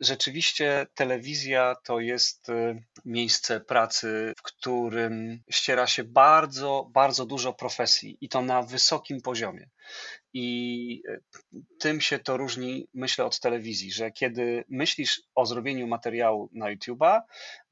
rzeczywiście 0.00 0.86
telewizja 0.94 1.76
to 1.84 2.00
jest 2.00 2.48
y, 2.48 2.82
miejsce 3.04 3.60
pracy, 3.60 4.34
w 4.36 4.42
którym 4.42 5.42
ściera 5.50 5.86
się 5.86 6.04
bardzo, 6.04 6.88
bardzo 6.90 7.26
dużo 7.26 7.52
profesji 7.52 8.18
i 8.20 8.28
to 8.28 8.42
na 8.42 8.62
wysokim 8.62 9.20
poziomie. 9.20 9.68
I 10.32 11.02
y, 11.08 11.20
tym 11.78 12.00
się 12.00 12.18
to 12.18 12.36
różni, 12.36 12.88
myślę, 12.94 13.24
od 13.24 13.40
telewizji, 13.40 13.92
że 13.92 14.10
kiedy 14.10 14.64
myślisz 14.68 15.22
o 15.34 15.46
zrobieniu 15.46 15.86
materiału 15.86 16.48
na 16.52 16.74
YouTube'a, 16.74 17.20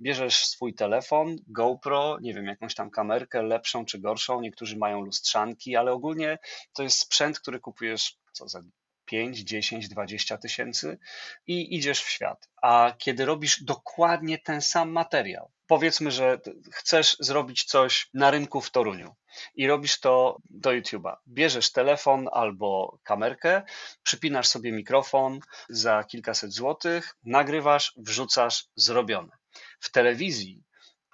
bierzesz 0.00 0.44
swój 0.44 0.74
telefon, 0.74 1.36
GoPro, 1.46 2.18
nie 2.20 2.34
wiem, 2.34 2.46
jakąś 2.46 2.74
tam 2.74 2.90
kamerkę, 2.90 3.42
lepszą 3.42 3.84
czy 3.84 3.98
gorszą, 3.98 4.40
niektórzy 4.40 4.76
mają 4.76 5.00
lustrzanki, 5.00 5.76
ale 5.76 5.92
ogólnie 5.92 6.38
to 6.72 6.82
jest 6.82 6.98
sprzęt, 6.98 7.40
który 7.40 7.60
kupujesz 7.60 8.18
co 8.38 8.48
za 8.48 8.62
5, 9.04 9.38
10, 9.38 9.88
20 9.88 10.38
tysięcy 10.38 10.98
i 11.46 11.76
idziesz 11.76 12.00
w 12.02 12.08
świat. 12.08 12.48
A 12.62 12.92
kiedy 12.98 13.24
robisz 13.24 13.62
dokładnie 13.62 14.38
ten 14.38 14.60
sam 14.62 14.90
materiał, 14.90 15.50
powiedzmy, 15.66 16.10
że 16.10 16.40
chcesz 16.72 17.16
zrobić 17.20 17.64
coś 17.64 18.10
na 18.14 18.30
rynku 18.30 18.60
w 18.60 18.70
Toruniu 18.70 19.14
i 19.54 19.66
robisz 19.66 20.00
to 20.00 20.38
do 20.50 20.70
YouTube'a. 20.70 21.16
Bierzesz 21.28 21.72
telefon 21.72 22.28
albo 22.32 22.98
kamerkę, 23.02 23.62
przypinasz 24.02 24.48
sobie 24.48 24.72
mikrofon 24.72 25.40
za 25.68 26.04
kilkaset 26.04 26.52
złotych, 26.52 27.14
nagrywasz, 27.24 27.92
wrzucasz, 27.96 28.66
zrobione. 28.76 29.36
W 29.80 29.90
telewizji 29.90 30.62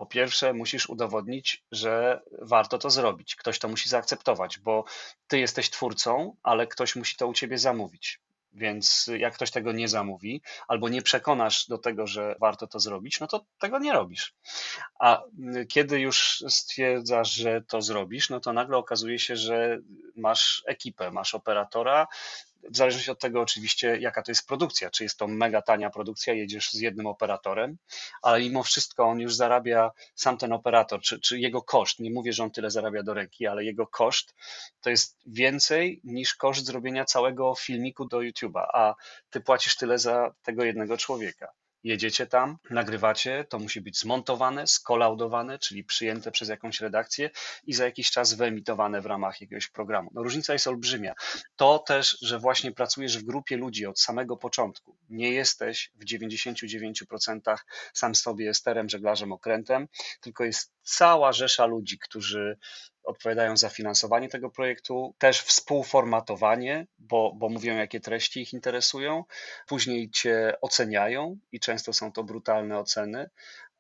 Po 0.05 0.09
pierwsze, 0.09 0.53
musisz 0.53 0.89
udowodnić, 0.89 1.65
że 1.73 2.21
warto 2.43 2.79
to 2.79 2.91
zrobić. 2.91 3.37
Ktoś 3.37 3.59
to 3.59 3.69
musi 3.69 3.89
zaakceptować, 3.89 4.59
bo 4.59 4.85
ty 5.29 5.39
jesteś 5.39 5.71
twórcą, 5.71 6.37
ale 6.43 6.67
ktoś 6.67 6.97
musi 6.97 7.17
to 7.17 7.27
u 7.27 7.33
ciebie 7.33 7.59
zamówić. 7.59 8.21
Więc 8.53 9.11
jak 9.19 9.35
ktoś 9.35 9.51
tego 9.51 9.73
nie 9.73 9.89
zamówi, 9.89 10.43
albo 10.69 10.89
nie 10.89 11.03
przekonasz 11.03 11.67
do 11.67 11.79
tego, 11.79 12.07
że 12.07 12.37
warto 12.41 12.67
to 12.67 12.81
zrobić, 12.81 13.21
no 13.21 13.27
to 13.27 13.47
tego 13.59 13.79
nie 13.79 13.93
robisz. 13.93 14.35
A 14.99 15.23
kiedy 15.69 16.01
już 16.01 16.45
stwierdzasz, 16.49 17.33
że 17.33 17.63
to 17.63 17.83
zrobisz, 17.83 18.31
no 18.31 18.41
to 18.41 18.53
nagle 18.53 18.77
okazuje 18.77 19.19
się, 19.19 19.37
że 19.37 19.79
masz 20.17 20.63
ekipę, 20.67 21.11
masz 21.11 21.35
operatora, 21.35 22.07
w 22.71 22.77
zależności 22.77 23.11
od 23.11 23.21
tego 23.21 23.41
oczywiście, 23.41 23.99
jaka 24.01 24.23
to 24.23 24.31
jest 24.31 24.47
produkcja. 24.47 24.91
Czy 24.91 25.03
jest 25.03 25.19
to 25.19 25.27
mega 25.29 25.63
tania 25.63 25.91
produkcja, 25.91 26.35
jedziesz 26.35 26.73
z 26.73 26.81
jednym 26.81 27.07
operatorem, 27.07 27.77
ale 28.23 28.41
mimo 28.41 28.63
wszystko 28.63 29.05
on 29.05 29.21
już 29.21 29.35
zarabia 29.35 29.91
sam 30.15 30.39
ten 30.39 30.53
operator, 30.53 31.01
czy, 31.01 31.21
czy 31.21 31.39
jego 31.39 31.63
koszt. 31.63 32.01
Nie 32.01 32.11
mówię, 32.11 32.33
że 32.33 32.43
on 32.43 32.51
tyle 32.51 32.71
zarabia 32.71 33.03
do 33.03 33.15
ręki, 33.15 33.47
ale 33.47 33.65
jego 33.65 33.87
koszt 33.87 34.35
to 34.81 34.91
jest 34.91 35.19
więcej 35.27 36.01
niż 36.05 36.35
koszt 36.35 36.67
zrobienia 36.67 37.05
całego 37.05 37.55
filmiku 37.55 38.05
do 38.05 38.19
YouTube'a, 38.19 38.67
a 38.73 38.95
ty 39.31 39.41
płacisz 39.41 39.77
tyle 39.77 39.99
za 39.99 40.35
tego 40.43 40.65
jednego 40.65 40.97
człowieka 40.97 41.53
jedziecie 41.85 42.27
tam, 42.27 42.59
nagrywacie, 42.71 43.45
to 43.49 43.59
musi 43.59 43.81
być 43.81 43.99
zmontowane, 43.99 44.67
skolaudowane, 44.67 45.59
czyli 45.59 45.85
przyjęte 45.85 46.31
przez 46.31 46.49
jakąś 46.49 46.81
redakcję 46.81 47.31
i 47.67 47.75
za 47.75 47.85
jakiś 47.85 48.11
czas 48.11 48.35
wyemitowane 48.35 49.01
w 49.01 49.07
ramach 49.07 49.41
jakiegoś 49.41 49.69
programu. 49.69 50.11
No, 50.15 50.23
różnica 50.23 50.53
jest 50.53 50.67
olbrzymia. 50.67 51.15
To 51.57 51.79
też, 51.79 52.19
że 52.23 52.39
właśnie 52.39 52.73
pracujesz 52.73 53.19
w 53.19 53.25
grupie 53.25 53.57
ludzi 53.57 53.87
od 53.87 54.01
samego 54.01 54.37
początku. 54.37 54.97
Nie 55.11 55.31
jesteś 55.31 55.91
w 55.95 56.05
99% 56.05 57.57
sam 57.95 58.15
sobie 58.15 58.55
sterem, 58.55 58.89
żeglarzem, 58.89 59.33
okrętem, 59.33 59.89
tylko 60.21 60.45
jest 60.45 60.73
cała 60.83 61.33
rzesza 61.33 61.67
ludzi, 61.67 61.99
którzy 61.99 62.59
odpowiadają 63.05 63.57
za 63.57 63.69
finansowanie 63.69 64.29
tego 64.29 64.51
projektu, 64.51 65.15
też 65.19 65.41
współformatowanie, 65.41 66.87
bo, 66.99 67.33
bo 67.37 67.49
mówią, 67.49 67.77
jakie 67.77 68.01
treści 68.01 68.41
ich 68.41 68.53
interesują, 68.53 69.25
później 69.67 70.11
cię 70.11 70.55
oceniają 70.61 71.39
i 71.53 71.61
często 71.61 71.93
są 71.93 72.13
to 72.13 72.25
brutalne 72.25 72.79
oceny. 72.79 73.31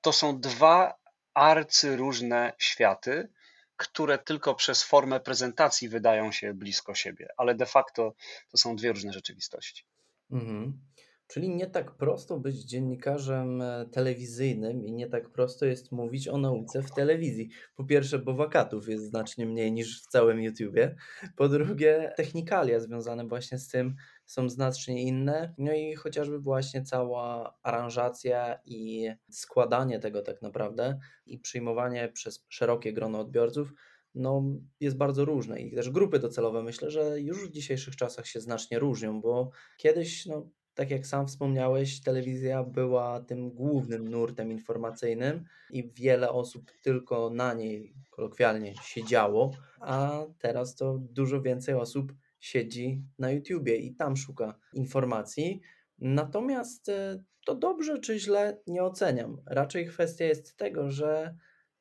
To 0.00 0.12
są 0.12 0.40
dwa 0.40 0.94
arcyróżne 1.34 2.52
światy, 2.58 3.28
które 3.76 4.18
tylko 4.18 4.54
przez 4.54 4.82
formę 4.82 5.20
prezentacji 5.20 5.88
wydają 5.88 6.32
się 6.32 6.54
blisko 6.54 6.94
siebie, 6.94 7.28
ale 7.36 7.54
de 7.54 7.66
facto 7.66 8.14
to 8.48 8.56
są 8.56 8.76
dwie 8.76 8.92
różne 8.92 9.12
rzeczywistości. 9.12 9.84
Mhm. 10.30 10.80
Czyli 11.26 11.48
nie 11.50 11.66
tak 11.66 11.96
prosto 11.96 12.38
być 12.40 12.56
dziennikarzem 12.56 13.62
e, 13.62 13.86
telewizyjnym 13.92 14.84
i 14.84 14.92
nie 14.92 15.06
tak 15.06 15.30
prosto 15.30 15.66
jest 15.66 15.92
mówić 15.92 16.28
o 16.28 16.38
nauce 16.38 16.82
w 16.82 16.90
telewizji. 16.90 17.48
Po 17.76 17.84
pierwsze, 17.84 18.18
bo 18.18 18.34
wakatów 18.34 18.88
jest 18.88 19.04
znacznie 19.04 19.46
mniej 19.46 19.72
niż 19.72 20.02
w 20.02 20.06
całym 20.06 20.42
YouTubie. 20.42 20.96
Po 21.36 21.48
drugie, 21.48 22.12
technikalia 22.16 22.80
związane 22.80 23.26
właśnie 23.26 23.58
z 23.58 23.68
tym 23.68 23.94
są 24.26 24.48
znacznie 24.48 25.02
inne. 25.02 25.54
No 25.58 25.72
i 25.72 25.94
chociażby 25.94 26.38
właśnie 26.38 26.82
cała 26.82 27.54
aranżacja 27.62 28.58
i 28.64 29.10
składanie 29.30 29.98
tego 29.98 30.22
tak 30.22 30.42
naprawdę 30.42 30.98
i 31.26 31.38
przyjmowanie 31.38 32.08
przez 32.08 32.46
szerokie 32.48 32.92
grono 32.92 33.20
odbiorców 33.20 33.72
no, 34.14 34.42
jest 34.80 34.96
bardzo 34.96 35.24
różne 35.24 35.60
i 35.60 35.74
też 35.74 35.90
grupy 35.90 36.18
docelowe 36.18 36.62
myślę, 36.62 36.90
że 36.90 37.20
już 37.20 37.48
w 37.48 37.50
dzisiejszych 37.50 37.96
czasach 37.96 38.26
się 38.26 38.40
znacznie 38.40 38.78
różnią, 38.78 39.20
bo 39.20 39.50
kiedyś 39.76 40.26
no, 40.26 40.50
tak 40.74 40.90
jak 40.90 41.06
sam 41.06 41.26
wspomniałeś, 41.26 42.00
telewizja 42.00 42.64
była 42.64 43.20
tym 43.20 43.50
głównym 43.50 44.08
nurtem 44.08 44.52
informacyjnym 44.52 45.44
i 45.70 45.90
wiele 45.92 46.30
osób 46.30 46.70
tylko 46.82 47.30
na 47.30 47.54
niej, 47.54 47.94
kolokwialnie, 48.10 48.74
siedziało, 48.82 49.50
a 49.80 50.22
teraz 50.38 50.74
to 50.74 50.98
dużo 50.98 51.42
więcej 51.42 51.74
osób 51.74 52.12
siedzi 52.40 53.02
na 53.18 53.30
YouTubie 53.30 53.76
i 53.76 53.94
tam 53.94 54.16
szuka 54.16 54.58
informacji. 54.72 55.60
Natomiast 55.98 56.88
e, 56.88 57.22
to 57.46 57.54
dobrze 57.54 57.98
czy 57.98 58.18
źle 58.18 58.58
nie 58.66 58.82
oceniam. 58.82 59.42
Raczej 59.46 59.86
kwestia 59.86 60.24
jest 60.24 60.56
tego, 60.56 60.90
że 60.90 61.34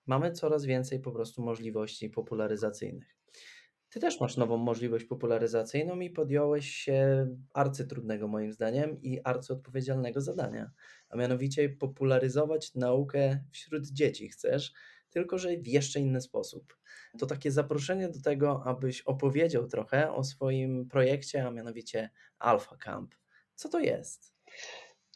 mamy 0.06 0.32
coraz 0.32 0.66
więcej 0.66 1.00
po 1.00 1.12
prostu 1.12 1.42
możliwości 1.42 2.10
popularyzacyjnych. 2.10 3.16
Ty 3.94 4.00
też 4.00 4.20
masz 4.20 4.38
nową 4.38 4.58
możliwość 4.58 5.06
popularyzacyjną 5.06 6.00
i 6.00 6.10
podjąłeś 6.10 6.70
się 6.70 7.28
arcytrudnego 7.54 8.28
moim 8.28 8.54
zdaniem 8.54 9.02
i 9.02 9.20
arcyodpowiedzialnego 9.24 10.22
zadania, 10.22 10.72
a 11.10 11.18
mianowicie 11.18 11.70
popularyzować 11.70 12.76
naukę 12.76 13.44
wśród 13.52 13.88
dzieci 13.88 14.30
chcesz, 14.30 14.74
tylko 15.10 15.38
że 15.38 15.58
w 15.58 15.68
jeszcze 15.68 16.00
inny 16.00 16.22
sposób. 16.22 16.78
To 17.20 17.26
takie 17.26 17.52
zaproszenie 17.52 18.10
do 18.10 18.22
tego, 18.22 18.64
abyś 18.66 19.02
opowiedział 19.02 19.68
trochę 19.68 20.14
o 20.14 20.24
swoim 20.24 20.90
projekcie, 20.90 21.48
a 21.48 21.52
mianowicie 21.52 22.10
Alpha 22.40 22.78
Camp. 22.78 23.16
Co 23.56 23.70
to 23.70 23.80
jest? 23.80 24.34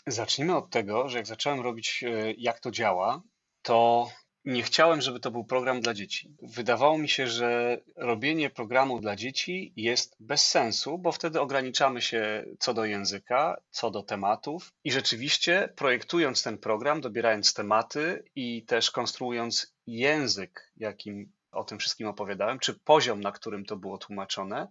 Zacznijmy 0.08 0.56
od 0.56 0.70
tego, 0.70 1.10
że 1.10 1.18
jak 1.18 1.28
zacząłem 1.28 1.60
robić, 1.60 2.04
e, 2.08 2.32
jak 2.32 2.60
to 2.60 2.72
działa, 2.72 3.24
to 3.62 4.10
nie 4.48 4.64
chciałem, 4.64 5.02
żeby 5.02 5.20
to 5.20 5.32
był 5.32 5.44
program 5.44 5.82
dla 5.82 5.94
dzieci. 5.94 6.36
Wydawało 6.42 6.98
mi 6.98 7.10
się, 7.10 7.28
że 7.28 7.78
robienie 7.96 8.50
programu 8.50 9.00
dla 9.00 9.16
dzieci 9.16 9.74
jest 9.76 10.16
bez 10.20 10.48
sensu, 10.48 10.98
bo 10.98 11.12
wtedy 11.12 11.42
ograniczamy 11.42 12.02
się 12.02 12.46
co 12.60 12.74
do 12.74 12.86
języka, 12.86 13.62
co 13.70 13.92
do 13.92 14.04
tematów. 14.04 14.72
I 14.84 14.92
rzeczywiście, 14.92 15.74
projektując 15.76 16.44
ten 16.44 16.58
program, 16.58 17.02
dobierając 17.02 17.54
tematy 17.54 18.24
i 18.36 18.66
też 18.66 18.92
konstruując 18.92 19.76
język, 19.88 20.72
jakim 20.78 21.32
o 21.52 21.64
tym 21.64 21.80
wszystkim 21.80 22.08
opowiadałem, 22.08 22.60
czy 22.60 22.74
poziom, 22.74 23.22
na 23.22 23.32
którym 23.32 23.66
to 23.66 23.76
było 23.76 23.98
tłumaczone, 23.98 24.68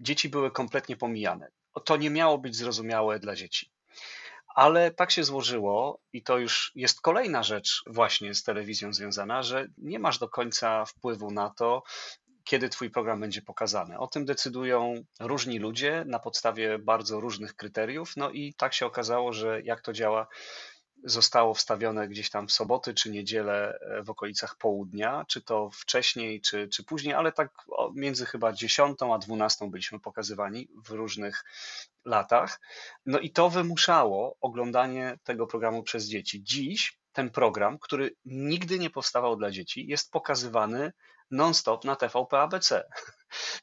dzieci 0.00 0.28
były 0.28 0.50
kompletnie 0.50 0.96
pomijane. 0.96 1.50
To 1.84 1.96
nie 1.96 2.10
miało 2.10 2.38
być 2.38 2.56
zrozumiałe 2.56 3.18
dla 3.18 3.34
dzieci. 3.34 3.70
Ale 4.54 4.90
tak 4.90 5.10
się 5.10 5.24
złożyło, 5.24 6.00
i 6.12 6.22
to 6.22 6.38
już 6.38 6.72
jest 6.74 7.00
kolejna 7.00 7.42
rzecz 7.42 7.82
właśnie 7.86 8.34
z 8.34 8.42
telewizją 8.42 8.92
związana, 8.92 9.42
że 9.42 9.66
nie 9.78 9.98
masz 9.98 10.18
do 10.18 10.28
końca 10.28 10.84
wpływu 10.84 11.30
na 11.30 11.50
to, 11.50 11.82
kiedy 12.44 12.68
Twój 12.68 12.90
program 12.90 13.20
będzie 13.20 13.42
pokazany. 13.42 13.98
O 13.98 14.06
tym 14.06 14.24
decydują 14.24 14.94
różni 15.20 15.58
ludzie 15.58 16.04
na 16.06 16.18
podstawie 16.18 16.78
bardzo 16.78 17.20
różnych 17.20 17.56
kryteriów. 17.56 18.12
No 18.16 18.30
i 18.30 18.54
tak 18.54 18.74
się 18.74 18.86
okazało, 18.86 19.32
że 19.32 19.60
jak 19.62 19.80
to 19.80 19.92
działa, 19.92 20.26
zostało 21.04 21.54
wstawione 21.54 22.08
gdzieś 22.08 22.30
tam 22.30 22.48
w 22.48 22.52
soboty 22.52 22.94
czy 22.94 23.10
niedzielę 23.10 23.78
e, 23.80 24.02
w 24.02 24.10
okolicach 24.10 24.56
południa, 24.56 25.24
czy 25.28 25.42
to 25.42 25.70
wcześniej, 25.72 26.40
czy, 26.40 26.68
czy 26.68 26.84
później, 26.84 27.14
ale 27.14 27.32
tak 27.32 27.50
między 27.94 28.26
chyba 28.26 28.52
10 28.52 28.98
a 29.14 29.18
12 29.18 29.70
byliśmy 29.70 30.00
pokazywani 30.00 30.68
w 30.84 30.90
różnych 30.90 31.44
latach. 32.04 32.60
No 33.06 33.18
i 33.18 33.30
to 33.30 33.50
wymuszało 33.50 34.36
oglądanie 34.40 35.18
tego 35.24 35.46
programu 35.46 35.82
przez 35.82 36.04
dzieci. 36.04 36.42
Dziś 36.42 36.98
ten 37.12 37.30
program, 37.30 37.78
który 37.78 38.14
nigdy 38.24 38.78
nie 38.78 38.90
powstawał 38.90 39.36
dla 39.36 39.50
dzieci, 39.50 39.86
jest 39.86 40.12
pokazywany 40.12 40.92
non-stop 41.30 41.84
na 41.84 41.96
TVP 41.96 42.38
ABC. 42.38 42.84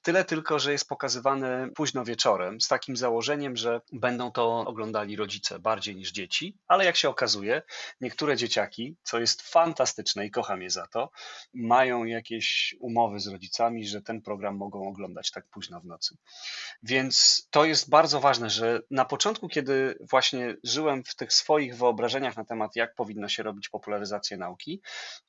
Tyle 0.02 0.26
tylko, 0.26 0.60
że 0.60 0.72
jest 0.72 0.88
pokazywany 0.88 1.70
późno 1.76 2.06
wieczorem 2.06 2.62
z 2.62 2.68
takim 2.68 2.98
założeniem, 2.98 3.58
że 3.58 3.82
będą 3.94 4.32
to 4.32 4.60
oglądali 4.60 5.16
rodzice 5.16 5.60
bardziej 5.60 5.96
niż 5.96 6.12
dzieci, 6.12 6.58
ale 6.68 6.86
jak 6.86 6.96
się 6.96 7.10
okazuje, 7.10 7.62
niektóre 8.02 8.38
dzieciaki, 8.38 8.96
co 9.04 9.20
jest 9.20 9.42
fantastyczne 9.42 10.26
i 10.26 10.32
kocham 10.32 10.62
je 10.62 10.70
za 10.70 10.88
to, 10.88 11.12
mają 11.54 12.04
jakieś 12.04 12.76
umowy 12.80 13.20
z 13.20 13.28
rodzicami, 13.28 13.88
że 13.88 14.02
ten 14.02 14.22
program 14.22 14.58
mogą 14.58 14.88
oglądać 14.88 15.32
tak 15.32 15.48
późno 15.48 15.82
w 15.82 15.86
nocy. 15.86 16.18
Więc 16.84 17.48
to 17.50 17.66
jest 17.66 17.90
bardzo 17.90 18.20
ważne, 18.20 18.50
że 18.50 18.82
na 18.92 19.06
początku, 19.06 19.48
kiedy 19.48 19.98
właśnie 20.10 20.56
żyłem 20.64 21.04
w 21.04 21.16
tych 21.16 21.34
swoich 21.34 21.78
wyobrażeniach 21.78 22.38
na 22.38 22.46
temat, 22.46 22.76
jak 22.76 22.96
powinno 22.96 23.30
się 23.30 23.44
robić 23.44 23.70
popularyzację 23.70 24.38
nauki, 24.38 24.82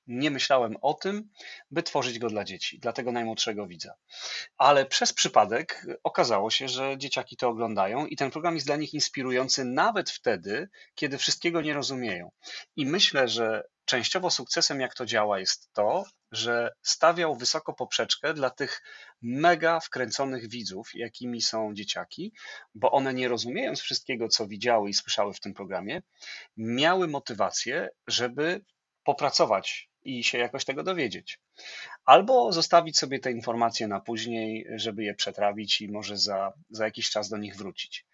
nie 0.07 0.31
myślałem 0.31 0.77
o 0.83 0.95
tym, 0.95 1.31
by 1.71 1.83
tworzyć 1.83 2.19
go 2.19 2.29
dla 2.29 2.45
dzieci, 2.45 2.79
dla 2.79 2.93
tego 2.93 3.13
najmłodszego 3.13 3.67
widza 3.67 3.95
ale 4.59 4.87
przez 4.87 5.13
przypadek 5.13 5.87
okazało 6.03 6.51
się, 6.51 6.69
że 6.69 6.99
dzieciaki 6.99 7.37
to 7.37 7.49
oglądają 7.49 8.07
i 8.07 8.17
ten 8.17 8.31
program 8.31 8.55
jest 8.55 8.67
dla 8.67 8.77
nich 8.77 8.95
inspirujący 8.95 9.65
nawet 9.65 10.11
wtedy, 10.11 10.69
kiedy 10.95 11.19
wszystkiego 11.19 11.61
nie 11.61 11.75
rozumieją. 11.75 12.31
I 12.77 12.87
myślę, 12.87 13.29
że 13.29 13.63
częściowo 13.85 14.31
sukcesem, 14.31 14.81
jak 14.81 14.95
to 14.95 15.07
działa, 15.07 15.39
jest 15.41 15.73
to, 15.73 16.05
że 16.33 16.73
stawiał 16.83 17.37
wysoko 17.37 17.73
poprzeczkę 17.73 18.35
dla 18.35 18.51
tych 18.51 18.83
mega 19.23 19.81
wkręconych 19.81 20.49
widzów, 20.49 20.91
jakimi 20.95 21.43
są 21.43 21.75
dzieciaki, 21.75 22.33
bo 22.75 22.91
one 22.91 23.15
nie 23.15 23.29
rozumiejąc 23.29 23.81
wszystkiego, 23.81 24.29
co 24.29 24.47
widziały 24.47 24.91
i 24.91 24.95
słyszały 24.95 25.35
w 25.35 25.41
tym 25.41 25.55
programie, 25.55 26.03
miały 26.57 27.09
motywację, 27.09 27.89
żeby 28.07 28.65
popracować 29.05 29.91
i 30.03 30.25
się 30.25 30.39
jakoś 30.39 30.65
tego 30.65 30.83
dowiedzieć. 30.83 31.41
Albo 32.05 32.53
zostawić 32.53 32.99
sobie 32.99 33.19
te 33.19 33.33
informacje 33.33 33.89
na 33.89 34.01
później, 34.01 34.67
żeby 34.75 35.05
je 35.05 35.15
przetrawić 35.15 35.81
i 35.81 35.89
może 35.89 36.17
za, 36.17 36.53
za 36.71 36.85
jakiś 36.85 37.11
czas 37.11 37.29
do 37.29 37.37
nich 37.37 37.57
wrócić. 37.57 38.07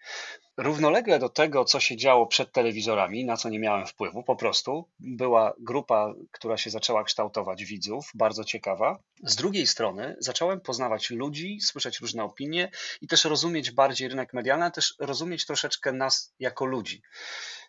Równolegle 0.57 1.19
do 1.19 1.29
tego, 1.29 1.65
co 1.65 1.79
się 1.79 1.97
działo 1.97 2.27
przed 2.27 2.51
telewizorami, 2.51 3.25
na 3.25 3.37
co 3.37 3.49
nie 3.49 3.59
miałem 3.59 3.85
wpływu, 3.87 4.23
po 4.23 4.35
prostu 4.35 4.89
była 4.99 5.53
grupa, 5.59 6.13
która 6.31 6.57
się 6.57 6.69
zaczęła 6.69 7.03
kształtować 7.03 7.65
widzów, 7.65 8.11
bardzo 8.13 8.43
ciekawa. 8.43 8.99
Z 9.23 9.35
drugiej 9.35 9.67
strony 9.67 10.15
zacząłem 10.19 10.61
poznawać 10.61 11.09
ludzi, 11.09 11.59
słyszeć 11.61 11.99
różne 11.99 12.23
opinie 12.23 12.71
i 13.01 13.07
też 13.07 13.25
rozumieć 13.25 13.71
bardziej 13.71 14.07
rynek 14.07 14.33
medialny, 14.33 14.65
a 14.65 14.71
też 14.71 14.95
rozumieć 14.99 15.45
troszeczkę 15.45 15.93
nas 15.93 16.33
jako 16.39 16.65
ludzi. 16.65 17.01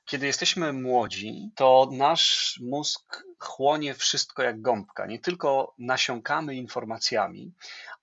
Kiedy 0.05 0.27
jesteśmy 0.27 0.73
młodzi, 0.73 1.51
to 1.57 1.89
nasz 1.93 2.59
mózg 2.63 3.25
chłonie 3.39 3.95
wszystko 3.95 4.43
jak 4.43 4.61
gąbka. 4.61 5.07
Nie 5.07 5.19
tylko 5.19 5.70
nasiąkamy 5.79 6.55
informacjami, 6.55 7.53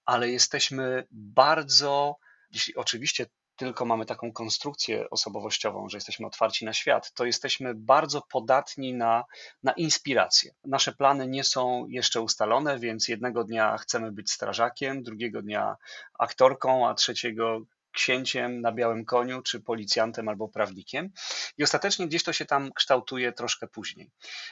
ale 0.05 0.29
jesteśmy 0.29 1.07
bardzo, 1.11 2.15
jeśli 2.51 2.75
oczywiście 2.75 3.25
tylko 3.57 3.85
mamy 3.85 4.05
taką 4.05 4.31
konstrukcję 4.31 5.09
osobowościową, 5.09 5.89
że 5.89 5.97
jesteśmy 5.97 6.27
otwarci 6.27 6.65
na 6.65 6.73
świat, 6.73 7.13
to 7.13 7.25
jesteśmy 7.25 7.75
bardzo 7.75 8.21
podatni 8.21 8.93
na, 8.93 9.23
na 9.63 9.71
inspirację. 9.71 10.53
Nasze 10.65 10.91
plany 10.93 11.27
nie 11.27 11.43
są 11.43 11.87
jeszcze 11.87 12.21
ustalone, 12.21 12.79
więc 12.79 13.07
jednego 13.07 13.43
dnia 13.43 13.77
chcemy 13.77 14.11
być 14.11 14.31
strażakiem, 14.31 15.03
drugiego 15.03 15.41
dnia 15.41 15.77
aktorką, 16.19 16.89
a 16.89 16.93
trzeciego 16.93 17.61
księciem 17.91 18.61
na 18.61 18.71
białym 18.71 19.05
koniu, 19.05 19.41
czy 19.41 19.59
policjantem 19.61 20.29
albo 20.29 20.47
prawnikiem. 20.47 21.09
I 21.57 21.63
ostatecznie 21.63 22.07
gdzieś 22.07 22.23
to 22.23 22.33
się 22.33 22.45
tam 22.45 22.71
kształtuje 22.73 23.31
troszkę 23.31 23.67
później. 23.67 24.11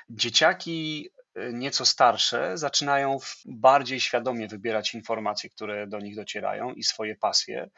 Dzieciaki 0.10 1.10
nieco 1.54 1.86
starsze 1.86 2.58
zaczynają 2.58 3.18
bardziej 3.46 4.00
świadomie 4.00 4.48
wybierać 4.48 4.94
informacje, 4.94 5.50
które 5.50 5.88
do 5.88 6.00
nich 6.00 6.16
docierają 6.16 6.74
i 6.74 6.84
swoje 6.84 7.16
pasje. 7.16 7.70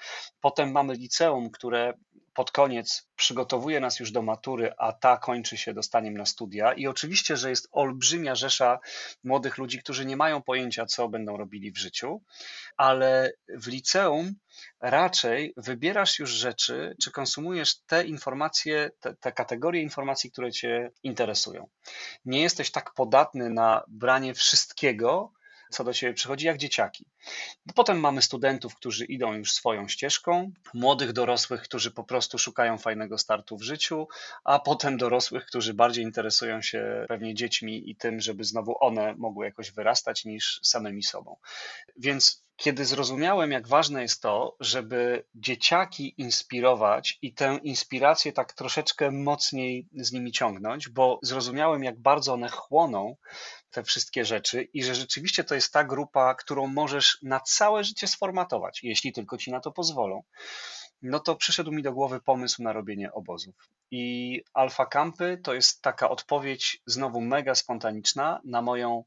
Potem 0.42 0.72
mamy 0.72 0.94
liceum, 0.94 1.52
które 1.52 1.94
pod 2.38 2.52
koniec 2.52 3.08
przygotowuje 3.16 3.80
nas 3.80 4.00
już 4.00 4.12
do 4.12 4.22
matury, 4.22 4.74
a 4.78 4.94
ta 4.94 5.18
kończy 5.18 5.58
się 5.58 5.74
dostaniem 5.74 6.18
na 6.18 6.26
studia. 6.26 6.74
I 6.74 6.88
oczywiście, 6.88 7.38
że 7.38 7.50
jest 7.50 7.68
olbrzymia 7.72 8.36
rzesza 8.36 8.80
młodych 9.24 9.58
ludzi, 9.58 9.80
którzy 9.80 10.06
nie 10.06 10.18
mają 10.18 10.42
pojęcia, 10.42 10.86
co 10.86 11.10
będą 11.10 11.38
robili 11.38 11.72
w 11.72 11.78
życiu, 11.78 12.22
ale 12.78 13.34
w 13.50 13.68
liceum 13.68 14.34
raczej 14.82 15.54
wybierasz 15.58 16.20
już 16.20 16.30
rzeczy, 16.30 16.96
czy 17.02 17.12
konsumujesz 17.12 17.80
te 17.80 18.08
informacje, 18.08 18.92
te, 19.00 19.16
te 19.16 19.32
kategorie 19.32 19.82
informacji, 19.82 20.32
które 20.32 20.52
Cię 20.52 20.92
interesują. 21.04 21.70
Nie 22.26 22.42
jesteś 22.42 22.72
tak 22.72 22.94
podatny 22.94 23.50
na 23.50 23.84
branie 23.88 24.34
wszystkiego, 24.34 25.32
co 25.70 25.84
do 25.84 25.94
siebie 25.94 26.14
przychodzi, 26.14 26.46
jak 26.46 26.58
dzieciaki. 26.58 27.06
Potem 27.76 28.00
mamy 28.00 28.22
studentów, 28.22 28.76
którzy 28.76 29.06
idą 29.06 29.34
już 29.34 29.52
swoją 29.52 29.88
ścieżką, 29.88 30.52
młodych 30.74 31.14
dorosłych, 31.14 31.62
którzy 31.62 31.92
po 31.92 32.04
prostu 32.04 32.38
szukają 32.38 32.78
fajnego 32.78 33.18
startu 33.18 33.58
w 33.58 33.62
życiu, 33.62 34.08
a 34.44 34.60
potem 34.60 34.98
dorosłych, 34.98 35.46
którzy 35.46 35.74
bardziej 35.74 36.04
interesują 36.04 36.62
się 36.62 37.06
pewnie 37.08 37.36
dziećmi 37.36 37.90
i 37.90 37.96
tym, 37.96 38.22
żeby 38.22 38.44
znowu 38.44 38.76
one 38.80 39.16
mogły 39.18 39.46
jakoś 39.46 39.72
wyrastać 39.72 40.26
niż 40.26 40.60
samymi 40.64 41.04
sobą. 41.04 41.36
Więc 41.98 42.47
kiedy 42.58 42.86
zrozumiałem, 42.86 43.52
jak 43.52 43.68
ważne 43.68 44.02
jest 44.02 44.22
to, 44.22 44.56
żeby 44.60 45.26
dzieciaki 45.36 46.14
inspirować 46.18 47.18
i 47.22 47.34
tę 47.34 47.60
inspirację 47.64 48.34
tak 48.34 48.54
troszeczkę 48.54 49.12
mocniej 49.12 49.88
z 49.94 50.12
nimi 50.12 50.32
ciągnąć, 50.32 50.90
bo 50.90 51.20
zrozumiałem, 51.24 51.84
jak 51.84 52.00
bardzo 52.00 52.34
one 52.34 52.50
chłoną 52.50 53.16
te 53.70 53.84
wszystkie 53.84 54.26
rzeczy 54.26 54.64
i 54.74 54.84
że 54.84 54.96
rzeczywiście 54.96 55.44
to 55.44 55.56
jest 55.56 55.74
ta 55.74 55.84
grupa, 55.84 56.36
którą 56.36 56.68
możesz 56.68 57.20
na 57.24 57.40
całe 57.40 57.84
życie 57.84 58.08
sformatować, 58.08 58.80
jeśli 58.84 59.14
tylko 59.14 59.38
ci 59.38 59.52
na 59.52 59.60
to 59.60 59.72
pozwolą. 59.72 60.24
No 61.02 61.20
to 61.20 61.36
przyszedł 61.36 61.72
mi 61.72 61.84
do 61.84 61.94
głowy 61.94 62.22
pomysł 62.22 62.64
na 62.64 62.74
robienie 62.74 63.12
obozów. 63.12 63.56
I 63.92 64.42
Alfa 64.54 64.86
Campy 64.86 65.40
to 65.44 65.54
jest 65.54 65.82
taka 65.82 66.10
odpowiedź 66.10 66.82
znowu 66.86 67.22
mega 67.22 67.56
spontaniczna 67.56 68.42
na 68.44 68.62
moją 68.62 69.04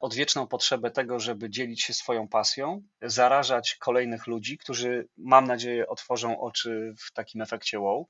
odwieczną 0.00 0.46
potrzebę 0.46 0.90
tego, 0.90 1.20
żeby 1.20 1.50
dzielić 1.50 1.82
się 1.82 1.94
swoją 1.94 2.28
pasją, 2.28 2.82
zarażać 3.02 3.74
kolejnych 3.74 4.26
ludzi, 4.26 4.58
którzy 4.58 5.08
mam 5.16 5.46
nadzieję 5.46 5.88
otworzą 5.88 6.40
oczy 6.40 6.94
w 6.98 7.12
takim 7.12 7.42
efekcie 7.42 7.80
wow. 7.80 8.08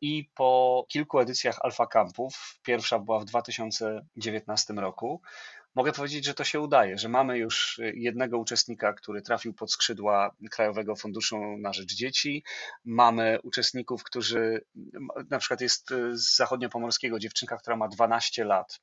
I 0.00 0.30
po 0.34 0.84
kilku 0.88 1.18
edycjach 1.18 1.58
Alfa 1.60 1.86
Campów, 1.86 2.58
pierwsza 2.62 2.98
była 2.98 3.20
w 3.20 3.24
2019 3.24 4.74
roku, 4.74 5.22
mogę 5.74 5.92
powiedzieć, 5.92 6.24
że 6.24 6.34
to 6.34 6.44
się 6.44 6.60
udaje, 6.60 6.98
że 6.98 7.08
mamy 7.08 7.38
już 7.38 7.80
jednego 7.94 8.38
uczestnika, 8.38 8.92
który 8.92 9.22
trafił 9.22 9.54
pod 9.54 9.72
skrzydła 9.72 10.34
Krajowego 10.50 10.96
Funduszu 10.96 11.36
na 11.58 11.72
Rzecz 11.72 11.94
Dzieci. 11.94 12.44
Mamy 12.84 13.38
uczestników, 13.42 14.04
którzy, 14.04 14.64
na 15.30 15.38
przykład 15.38 15.60
jest 15.60 15.90
z 16.12 16.36
zachodniopomorskiego 16.36 17.18
dziewczynka, 17.18 17.56
która 17.56 17.76
ma 17.76 17.88
12 17.88 18.44
lat, 18.44 18.80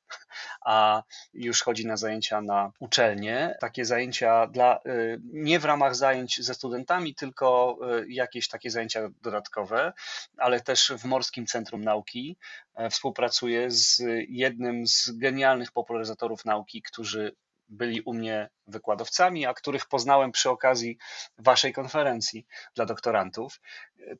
a 0.60 1.02
już 1.34 1.62
chodzi 1.62 1.86
na 1.86 1.96
zajęcia 1.96 2.40
na 2.40 2.72
uczelnię. 2.78 3.54
Takie 3.60 3.84
zajęcia 3.84 4.46
dla, 4.46 4.80
nie 5.22 5.58
w 5.58 5.64
ramach 5.64 5.96
zajęć 5.96 6.42
ze 6.42 6.54
studentami, 6.54 7.14
tylko 7.14 7.78
jakieś 8.08 8.48
takie 8.48 8.70
zajęcia 8.70 9.08
dodatkowe, 9.22 9.92
ale 10.36 10.60
też 10.60 10.92
w 10.98 11.04
Morskim 11.04 11.46
Centrum 11.46 11.84
Nauki. 11.84 12.36
E, 12.74 12.90
współpracuję 12.90 13.70
z 13.70 14.02
jednym 14.28 14.86
z 14.86 15.10
genialnych 15.10 15.72
popularyzatorów 15.72 16.44
nauki, 16.44 16.82
którzy 16.82 17.36
byli 17.68 18.00
u 18.00 18.14
mnie 18.14 18.48
wykładowcami, 18.66 19.46
a 19.46 19.54
których 19.54 19.86
poznałem 19.86 20.32
przy 20.32 20.50
okazji 20.50 20.98
waszej 21.38 21.72
konferencji 21.72 22.46
dla 22.74 22.86
doktorantów. 22.86 23.60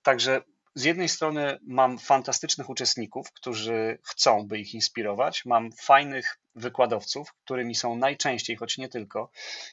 Także 0.02 0.42
z 0.74 0.84
jednej 0.84 1.08
strony 1.08 1.58
mam 1.62 1.98
fantastycznych 1.98 2.70
uczestników, 2.70 3.32
którzy 3.32 3.98
chcą, 4.04 4.46
by 4.46 4.58
ich 4.58 4.74
inspirować, 4.74 5.44
mam 5.44 5.72
fajnych 5.72 6.38
wykładowców, 6.54 7.34
którymi 7.44 7.74
są 7.74 7.96
najczęściej, 7.96 8.56
choć 8.56 8.78
nie 8.78 8.88
tylko, 8.88 9.30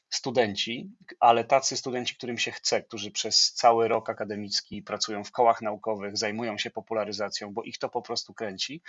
studenci, 0.10 0.92
ale 1.20 1.44
tacy 1.44 1.78
studenci, 1.78 2.16
którym 2.16 2.38
się 2.38 2.52
chce, 2.52 2.84
którzy 2.84 3.12
przez 3.12 3.54
cały 3.54 3.88
rok 3.88 4.10
akademicki 4.10 4.84
pracują 4.84 5.24
w 5.24 5.32
kołach 5.32 5.62
naukowych, 5.62 6.18
zajmują 6.18 6.58
się 6.58 6.70
popularyzacją, 6.70 7.54
bo 7.54 7.64
ich 7.64 7.78
to 7.78 7.90
po 7.90 8.02
prostu 8.02 8.34
kręci. 8.34 8.82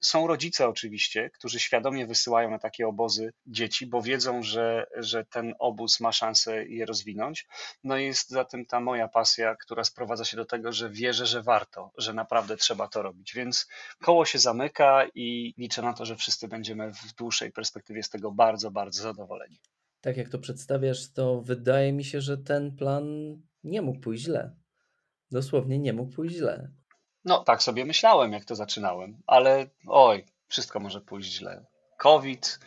Są 0.00 0.26
rodzice 0.26 0.68
oczywiście, 0.68 1.30
którzy 1.30 1.60
świadomie 1.60 2.06
wysyłają 2.06 2.50
na 2.50 2.58
takie 2.58 2.88
obozy 2.88 3.32
dzieci, 3.46 3.86
bo 3.86 4.02
wiedzą, 4.02 4.42
że, 4.42 4.86
że 4.96 5.24
ten 5.24 5.54
obóz 5.58 6.00
ma 6.00 6.12
szansę 6.12 6.64
je 6.64 6.86
rozwinąć. 6.86 7.46
No 7.84 7.96
jest 7.96 8.30
zatem 8.30 8.66
ta 8.66 8.80
moja 8.80 9.08
pasja, 9.08 9.56
która 9.56 9.84
sprowadza 9.84 10.24
się 10.24 10.36
do 10.36 10.44
tego, 10.44 10.72
że 10.72 10.90
wierzę, 10.90 11.26
że 11.26 11.42
warto, 11.42 11.90
że 11.98 12.12
naprawdę 12.12 12.56
trzeba 12.56 12.88
to 12.88 13.02
robić. 13.02 13.34
Więc 13.34 13.68
koło 14.02 14.24
się 14.24 14.38
zamyka 14.38 15.06
i 15.14 15.54
liczę 15.58 15.82
na 15.82 15.92
to, 15.92 16.06
że 16.06 16.16
wszyscy 16.16 16.48
będziemy 16.48 16.92
w 16.92 17.14
dłuższej 17.14 17.35
dłuższej 17.36 17.52
perspektywie 17.52 18.02
z 18.02 18.10
tego 18.10 18.32
bardzo, 18.32 18.70
bardzo 18.70 19.02
zadowoleni. 19.02 19.60
Tak 20.00 20.16
jak 20.16 20.28
to 20.28 20.38
przedstawiasz, 20.38 21.12
to 21.12 21.40
wydaje 21.40 21.92
mi 21.92 22.04
się, 22.04 22.20
że 22.20 22.38
ten 22.38 22.76
plan 22.76 23.06
nie 23.64 23.82
mógł 23.82 24.00
pójść 24.00 24.24
źle. 24.24 24.56
Dosłownie 25.30 25.78
nie 25.78 25.92
mógł 25.92 26.12
pójść 26.12 26.36
źle. 26.36 26.70
No, 27.24 27.44
tak 27.44 27.62
sobie 27.62 27.84
myślałem, 27.84 28.32
jak 28.32 28.44
to 28.44 28.54
zaczynałem, 28.54 29.22
ale 29.26 29.66
oj, 29.86 30.24
wszystko 30.48 30.80
może 30.80 31.00
pójść 31.00 31.32
źle. 31.32 31.66
COVID, 31.98 32.58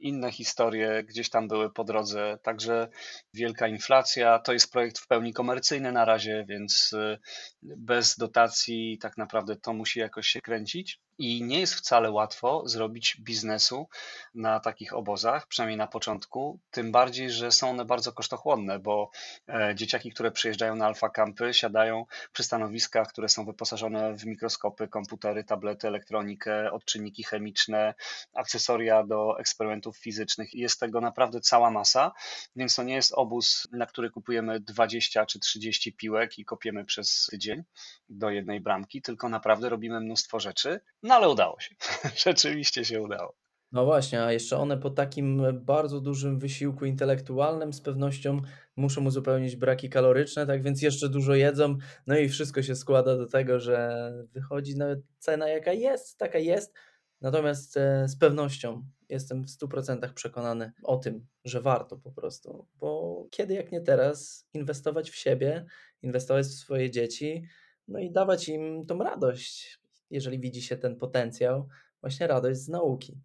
inne 0.00 0.32
historie 0.32 1.04
gdzieś 1.04 1.30
tam 1.30 1.48
były 1.48 1.72
po 1.72 1.84
drodze, 1.84 2.38
także 2.42 2.88
wielka 3.34 3.68
inflacja. 3.68 4.38
To 4.38 4.52
jest 4.52 4.72
projekt 4.72 4.98
w 4.98 5.06
pełni 5.06 5.32
komercyjny 5.32 5.92
na 5.92 6.04
razie, 6.04 6.44
więc 6.48 6.92
y, 6.92 7.18
bez 7.62 8.16
dotacji 8.16 8.98
tak 8.98 9.16
naprawdę 9.16 9.56
to 9.56 9.72
musi 9.72 10.00
jakoś 10.00 10.26
się 10.26 10.40
kręcić. 10.40 11.00
I 11.22 11.42
nie 11.42 11.60
jest 11.60 11.74
wcale 11.74 12.10
łatwo 12.10 12.62
zrobić 12.68 13.16
biznesu 13.20 13.88
na 14.34 14.60
takich 14.60 14.94
obozach, 14.94 15.46
przynajmniej 15.46 15.76
na 15.76 15.86
początku, 15.86 16.60
tym 16.70 16.92
bardziej, 16.92 17.30
że 17.30 17.52
są 17.52 17.70
one 17.70 17.84
bardzo 17.84 18.12
kosztochłonne, 18.12 18.78
bo 18.78 19.10
e, 19.48 19.74
dzieciaki, 19.74 20.10
które 20.10 20.30
przyjeżdżają 20.30 20.76
na 20.76 20.86
alfa 20.86 21.08
campy, 21.08 21.54
siadają 21.54 22.06
przy 22.32 22.42
stanowiskach, 22.42 23.08
które 23.08 23.28
są 23.28 23.44
wyposażone 23.44 24.14
w 24.16 24.26
mikroskopy, 24.26 24.88
komputery, 24.88 25.44
tablety, 25.44 25.88
elektronikę, 25.88 26.72
odczynniki 26.72 27.24
chemiczne, 27.24 27.94
akcesoria 28.34 29.04
do 29.04 29.40
eksperymentów 29.40 29.98
fizycznych. 29.98 30.54
Jest 30.54 30.80
tego 30.80 31.00
naprawdę 31.00 31.40
cała 31.40 31.70
masa, 31.70 32.12
więc 32.56 32.74
to 32.74 32.82
nie 32.82 32.94
jest 32.94 33.12
obóz, 33.12 33.68
na 33.72 33.86
który 33.86 34.10
kupujemy 34.10 34.60
20 34.60 35.26
czy 35.26 35.40
30 35.40 35.92
piłek 35.92 36.38
i 36.38 36.44
kopiemy 36.44 36.84
przez 36.84 37.26
tydzień 37.30 37.62
do 38.08 38.30
jednej 38.30 38.60
bramki, 38.60 39.02
tylko 39.02 39.28
naprawdę 39.28 39.68
robimy 39.68 40.00
mnóstwo 40.00 40.40
rzeczy. 40.40 40.80
No 41.10 41.16
ale 41.16 41.28
udało 41.28 41.60
się. 41.60 41.74
Rzeczywiście 42.26 42.84
się 42.84 43.02
udało. 43.02 43.36
No 43.72 43.84
właśnie, 43.84 44.22
a 44.22 44.32
jeszcze 44.32 44.56
one 44.56 44.78
po 44.78 44.90
takim 44.90 45.42
bardzo 45.64 46.00
dużym 46.00 46.38
wysiłku 46.38 46.84
intelektualnym 46.84 47.72
z 47.72 47.80
pewnością 47.80 48.40
muszą 48.76 49.04
uzupełnić 49.04 49.56
braki 49.56 49.90
kaloryczne, 49.90 50.46
tak 50.46 50.62
więc 50.62 50.82
jeszcze 50.82 51.08
dużo 51.08 51.34
jedzą, 51.34 51.76
no 52.06 52.18
i 52.18 52.28
wszystko 52.28 52.62
się 52.62 52.76
składa 52.76 53.16
do 53.16 53.26
tego, 53.26 53.60
że 53.60 54.12
wychodzi 54.32 54.76
nawet 54.76 55.00
cena 55.18 55.48
jaka 55.48 55.72
jest, 55.72 56.18
taka 56.18 56.38
jest, 56.38 56.74
natomiast 57.20 57.76
e, 57.76 58.08
z 58.08 58.16
pewnością 58.16 58.84
Jestem 59.08 59.44
w 59.44 59.48
100% 59.48 60.12
przekonany 60.14 60.72
o 60.82 60.96
tym, 60.96 61.26
że 61.44 61.60
warto 61.60 61.96
po 61.96 62.12
prostu, 62.12 62.66
bo 62.74 63.26
kiedy 63.30 63.54
jak 63.54 63.72
nie 63.72 63.80
teraz 63.80 64.46
inwestować 64.54 65.10
w 65.10 65.16
siebie, 65.16 65.66
inwestować 66.02 66.46
w 66.46 66.54
swoje 66.54 66.90
dzieci, 66.90 67.44
no 67.88 67.98
i 67.98 68.10
dawać 68.10 68.48
im 68.48 68.86
tą 68.86 68.98
radość, 68.98 69.79
jeżeli 70.10 70.40
widzi 70.40 70.62
się 70.62 70.76
ten 70.76 70.96
potencjał, 70.96 71.68
właśnie 72.00 72.26
radość 72.26 72.60
z 72.60 72.68
nauki. 72.68 73.20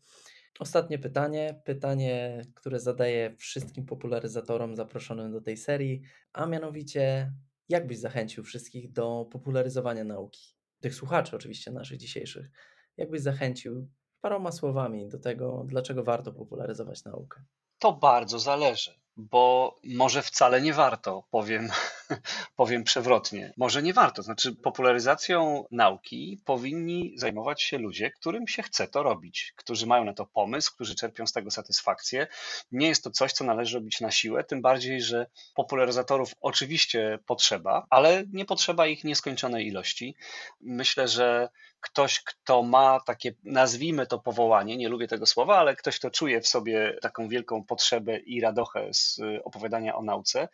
Ostatnie 0.60 1.00
pytanie, 1.00 1.62
pytanie, 1.66 2.42
które 2.56 2.80
zadaję 2.80 3.36
wszystkim 3.38 3.86
popularyzatorom 3.86 4.76
zaproszonym 4.76 5.32
do 5.32 5.42
tej 5.42 5.58
serii, 5.58 6.02
a 6.34 6.46
mianowicie, 6.46 7.34
jak 7.70 7.88
byś 7.88 7.98
zachęcił 7.98 8.44
wszystkich 8.44 8.92
do 8.92 9.28
popularyzowania 9.32 10.04
nauki? 10.04 10.56
Tych 10.82 10.96
słuchaczy, 10.96 11.36
oczywiście, 11.36 11.72
naszych 11.72 11.98
dzisiejszych. 11.98 12.52
Jak 12.98 13.10
byś 13.10 13.22
zachęcił 13.22 13.90
paroma 14.22 14.52
słowami 14.52 15.08
do 15.08 15.20
tego, 15.20 15.64
dlaczego 15.68 16.04
warto 16.04 16.32
popularyzować 16.34 17.04
naukę? 17.04 17.44
To 17.80 17.94
bardzo 17.94 18.40
zależy, 18.40 18.92
bo 19.18 19.76
może 19.84 20.22
wcale 20.22 20.62
nie 20.62 20.74
warto, 20.74 21.28
powiem, 21.32 21.70
powiem 22.56 22.84
przewrotnie. 22.84 23.54
Może 23.58 23.84
nie 23.84 23.94
warto. 23.94 24.22
Znaczy, 24.24 24.56
popularyzacją 24.56 25.66
nauki 25.72 26.42
powinni 26.46 27.14
zajmować 27.16 27.62
się 27.62 27.78
ludzie, 27.78 28.12
którym 28.12 28.48
się 28.48 28.64
chce 28.64 28.88
to 28.88 29.04
robić, 29.04 29.54
którzy 29.56 29.88
mają 29.88 30.04
na 30.04 30.14
to 30.14 30.26
pomysł, 30.26 30.74
którzy 30.76 30.96
czerpią 30.96 31.28
z 31.28 31.34
tego 31.34 31.52
satysfakcję. 31.52 32.28
Nie 32.72 32.88
jest 32.88 33.04
to 33.04 33.12
coś, 33.12 33.34
co 33.34 33.44
należy 33.44 33.78
robić 33.78 34.02
na 34.02 34.12
siłę, 34.12 34.44
tym 34.44 34.62
bardziej, 34.62 35.02
że 35.02 35.28
popularyzatorów 35.56 36.32
oczywiście 36.42 37.20
potrzeba, 37.26 37.86
ale 37.90 38.24
nie 38.34 38.46
potrzeba 38.46 38.88
ich 38.88 39.04
nieskończonej 39.04 39.68
ilości. 39.68 40.16
Myślę, 40.62 41.08
że 41.08 41.50
ktoś, 41.86 42.24
kto 42.24 42.64
ma 42.64 43.00
takie, 43.06 43.34
nazwijmy 43.44 44.08
to 44.08 44.20
powołanie, 44.20 44.78
nie 44.78 44.90
lubię 44.90 45.08
tego 45.08 45.26
słowa, 45.26 45.58
ale 45.58 45.76
ktoś, 45.76 46.00
kto 46.00 46.12
czuje 46.12 46.42
w 46.42 46.48
sobie 46.48 46.98
taką 47.02 47.28
wielką 47.28 47.64
potrzebę 47.64 48.18
i 48.18 48.42
radochę 48.42 48.94
z 48.94 49.20
opowiadania 49.44 49.96
o 49.96 50.04
nauce, 50.04 50.48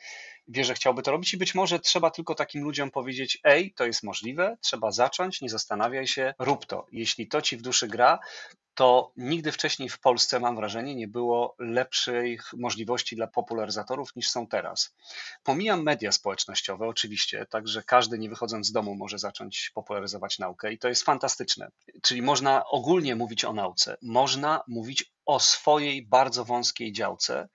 wie, 0.47 0.65
że 0.65 0.73
chciałby 0.73 1.01
to 1.01 1.11
robić 1.11 1.33
i 1.33 1.37
być 1.37 1.55
może 1.55 1.79
trzeba 1.79 2.11
tylko 2.11 2.35
takim 2.35 2.63
ludziom 2.63 2.91
powiedzieć: 2.91 3.39
Ej, 3.43 3.73
to 3.73 3.85
jest 3.85 4.03
możliwe, 4.03 4.57
trzeba 4.61 4.91
zacząć, 4.91 5.41
nie 5.41 5.49
zastanawiaj 5.49 6.07
się, 6.07 6.33
rób 6.39 6.65
to. 6.65 6.85
Jeśli 6.91 7.27
to 7.27 7.41
ci 7.41 7.57
w 7.57 7.61
duszy 7.61 7.87
gra, 7.87 8.19
to 8.75 9.11
nigdy 9.17 9.51
wcześniej 9.51 9.89
w 9.89 9.99
Polsce, 9.99 10.39
mam 10.39 10.55
wrażenie, 10.55 10.95
nie 10.95 11.07
było 11.07 11.55
lepszych 11.59 12.53
możliwości 12.53 13.15
dla 13.15 13.27
popularyzatorów 13.27 14.15
niż 14.15 14.29
są 14.29 14.47
teraz. 14.47 14.95
Pomijam 15.43 15.83
media 15.83 16.11
społecznościowe, 16.11 16.87
oczywiście, 16.87 17.45
także 17.49 17.83
każdy 17.83 18.19
nie 18.19 18.29
wychodząc 18.29 18.67
z 18.67 18.71
domu 18.71 18.95
może 18.95 19.19
zacząć 19.19 19.71
popularyzować 19.73 20.39
naukę 20.39 20.73
i 20.73 20.77
to 20.77 20.87
jest 20.87 21.03
fantastyczne. 21.03 21.71
Czyli 22.01 22.21
można 22.21 22.65
ogólnie 22.65 23.15
mówić 23.15 23.45
o 23.45 23.53
nauce, 23.53 23.97
można 24.01 24.63
mówić 24.67 25.13
o 25.25 25.39
swojej 25.39 26.05
bardzo 26.05 26.45
wąskiej 26.45 26.91
działce 26.91 27.49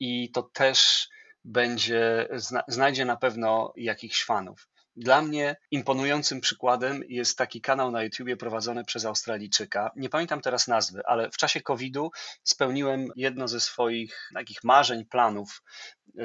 i 0.00 0.30
to 0.30 0.42
też 0.42 1.08
będzie, 1.46 2.28
znajdzie 2.68 3.04
na 3.04 3.16
pewno 3.16 3.72
jakichś 3.76 4.24
fanów. 4.24 4.68
Dla 4.96 5.22
mnie 5.22 5.56
imponującym 5.70 6.40
przykładem 6.40 7.02
jest 7.08 7.38
taki 7.38 7.60
kanał 7.60 7.90
na 7.90 8.02
YouTubie 8.02 8.36
prowadzony 8.36 8.84
przez 8.84 9.04
Australijczyka. 9.04 9.90
Nie 9.96 10.08
pamiętam 10.08 10.40
teraz 10.40 10.68
nazwy, 10.68 11.06
ale 11.06 11.30
w 11.30 11.36
czasie 11.36 11.60
COVID-u 11.60 12.10
spełniłem 12.42 13.08
jedno 13.16 13.48
ze 13.48 13.60
swoich 13.60 14.30
takich 14.34 14.64
marzeń, 14.64 15.04
planów 15.04 15.62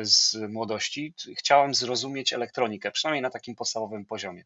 z 0.02 0.36
młodości. 0.50 1.14
Chciałem 1.38 1.74
zrozumieć 1.74 2.34
elektronikę, 2.34 2.92
przynajmniej 2.92 3.22
na 3.22 3.30
takim 3.30 3.56
podstawowym 3.56 4.06
poziomie. 4.06 4.44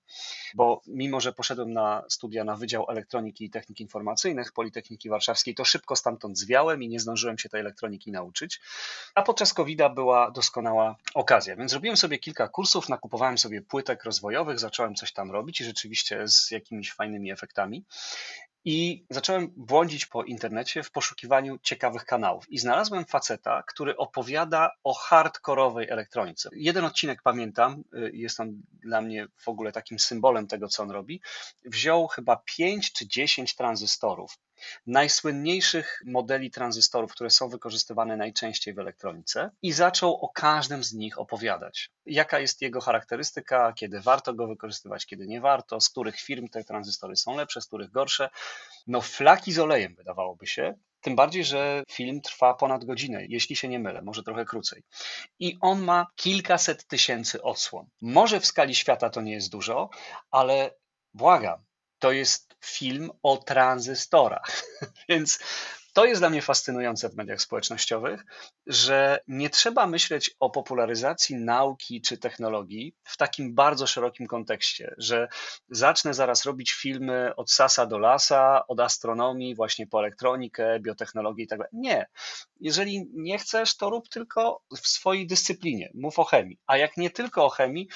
Bo 0.56 0.82
mimo, 0.88 1.22
że 1.22 1.34
poszedłem 1.34 1.74
na 1.74 2.04
studia 2.10 2.44
na 2.44 2.56
Wydział 2.56 2.86
Elektroniki 2.90 3.46
i 3.46 3.50
Technik 3.50 3.80
Informacyjnych 3.80 4.52
Politechniki 4.52 5.10
Warszawskiej, 5.10 5.56
to 5.56 5.66
szybko 5.66 5.96
stamtąd 5.96 6.38
zwiałem 6.38 6.84
i 6.84 6.90
nie 6.90 7.00
zdążyłem 7.00 7.38
się 7.38 7.50
tej 7.50 7.60
elektroniki 7.60 8.12
nauczyć. 8.12 8.62
A 9.16 9.22
podczas 9.22 9.54
COVID-a 9.54 9.90
była 9.90 10.32
doskonała 10.32 10.96
okazja, 11.14 11.56
więc 11.56 11.72
zrobiłem 11.72 11.98
sobie 11.98 12.20
kilka 12.20 12.48
kursów, 12.48 12.90
nakupowałem 12.90 13.38
sobie 13.38 13.62
płytek 13.62 14.04
rozwojowych, 14.16 14.60
zacząłem 14.60 14.96
coś 14.96 15.14
tam 15.14 15.32
robić 15.32 15.62
i 15.62 15.64
rzeczywiście 15.64 16.28
z 16.28 16.52
jakimiś 16.52 16.94
fajnymi 16.94 17.32
efektami. 17.32 17.86
I 18.68 19.06
zacząłem 19.10 19.54
błądzić 19.58 20.06
po 20.06 20.24
internecie 20.24 20.84
w 20.84 20.92
poszukiwaniu 20.92 21.60
ciekawych 21.64 22.06
kanałów. 22.06 22.50
I 22.50 22.58
znalazłem 22.58 23.06
faceta, 23.06 23.64
który 23.68 23.98
opowiada 23.98 24.72
o 24.84 24.94
hardkorowej 24.94 25.90
elektronice. 25.90 26.50
Jeden 26.54 26.86
odcinek 26.86 27.22
pamiętam, 27.24 27.84
y, 27.94 28.12
jest 28.14 28.40
on 28.40 28.62
dla 28.84 29.02
mnie 29.02 29.28
w 29.38 29.48
ogóle 29.50 29.72
takim 29.72 30.00
symbolem 30.00 30.48
tego, 30.48 30.68
co 30.68 30.84
on 30.84 30.92
robi. 30.92 31.22
Wziął 31.66 32.08
chyba 32.08 32.44
5 32.58 32.94
czy 32.94 33.08
10 33.08 33.56
tranzystorów, 33.56 34.38
najsłynniejszych 34.88 36.02
modeli 36.06 36.52
tranzystorów, 36.52 37.12
które 37.12 37.30
są 37.30 37.50
wykorzystywane 37.50 38.18
najczęściej 38.18 38.74
w 38.74 38.80
elektronice 38.80 39.52
i 39.62 39.72
zaczął 39.72 40.14
o 40.14 40.30
każdym 40.30 40.84
z 40.84 40.94
nich 40.94 41.20
opowiadać. 41.20 41.92
Jaka 42.06 42.40
jest 42.40 42.62
jego 42.62 42.82
charakterystyka, 42.82 43.74
kiedy 43.74 44.02
warto 44.02 44.34
go 44.34 44.48
wykorzystywać, 44.48 45.06
kiedy 45.06 45.28
nie 45.28 45.42
warto, 45.42 45.82
z 45.82 45.90
których 45.90 46.20
firm 46.20 46.48
te 46.48 46.64
tranzystory 46.64 47.16
są 47.16 47.38
lepsze, 47.38 47.62
z 47.62 47.68
których 47.68 47.92
gorsze. 47.92 48.30
No 48.88 49.02
flaki 49.02 49.54
z 49.54 49.60
olejem 49.60 49.96
wydawałoby 49.96 50.48
się, 50.48 50.76
tym 51.02 51.16
bardziej, 51.16 51.44
że 51.44 51.84
film 51.92 52.22
trwa 52.22 52.54
ponad 52.54 52.86
godzinę, 52.86 53.26
jeśli 53.30 53.56
się 53.56 53.68
nie 53.68 53.80
mylę, 53.80 54.02
może 54.02 54.24
trochę 54.24 54.46
krócej. 54.46 54.84
I 55.40 55.58
on 55.62 55.82
ma 55.82 56.08
kilkaset 56.16 56.88
tysięcy 56.88 57.42
odsłon. 57.42 57.88
Może 58.02 58.40
w 58.40 58.46
skali 58.46 58.76
świata 58.76 59.10
to 59.10 59.22
nie 59.22 59.34
jest 59.34 59.52
dużo, 59.52 59.90
ale 60.32 60.76
błagam, 61.14 61.64
to 62.00 62.12
jest 62.12 62.56
film 62.64 63.12
o 63.24 63.38
tranzystorach. 63.38 64.64
Więc 65.10 65.40
to 65.96 66.06
jest 66.06 66.22
dla 66.22 66.30
mnie 66.30 66.42
fascynujące 66.42 67.10
w 67.10 67.16
mediach 67.16 67.42
społecznościowych, 67.42 68.26
że 68.68 69.20
nie 69.28 69.50
trzeba 69.50 69.88
myśleć 69.88 70.36
o 70.40 70.50
popularyzacji 70.50 71.36
nauki 71.36 72.02
czy 72.02 72.18
technologii 72.18 72.96
w 73.04 73.18
takim 73.18 73.56
bardzo 73.56 73.88
szerokim 73.88 74.28
kontekście, 74.28 74.96
że 74.98 75.28
zacznę 75.70 76.14
zaraz 76.14 76.46
robić 76.46 76.72
filmy 76.72 77.36
od 77.36 77.52
sasa 77.52 77.86
do 77.86 77.98
lasa, 77.98 78.68
od 78.68 78.80
astronomii, 78.80 79.56
właśnie 79.56 79.88
po 79.88 80.00
elektronikę, 80.00 80.80
biotechnologię 80.80 81.44
i 81.44 81.48
tak. 81.48 81.60
Nie. 81.74 82.06
Jeżeli 82.60 83.08
nie 83.14 83.38
chcesz, 83.38 83.78
to 83.78 83.90
rób 83.90 84.10
tylko 84.10 84.62
w 84.82 84.88
swojej 84.88 85.28
dyscyplinie. 85.28 85.92
Mów 85.94 86.20
o 86.20 86.24
chemii. 86.24 86.60
A 86.68 86.78
jak 86.78 86.98
nie 86.98 87.10
tylko 87.10 87.46
o 87.46 87.50
chemii, 87.50 87.88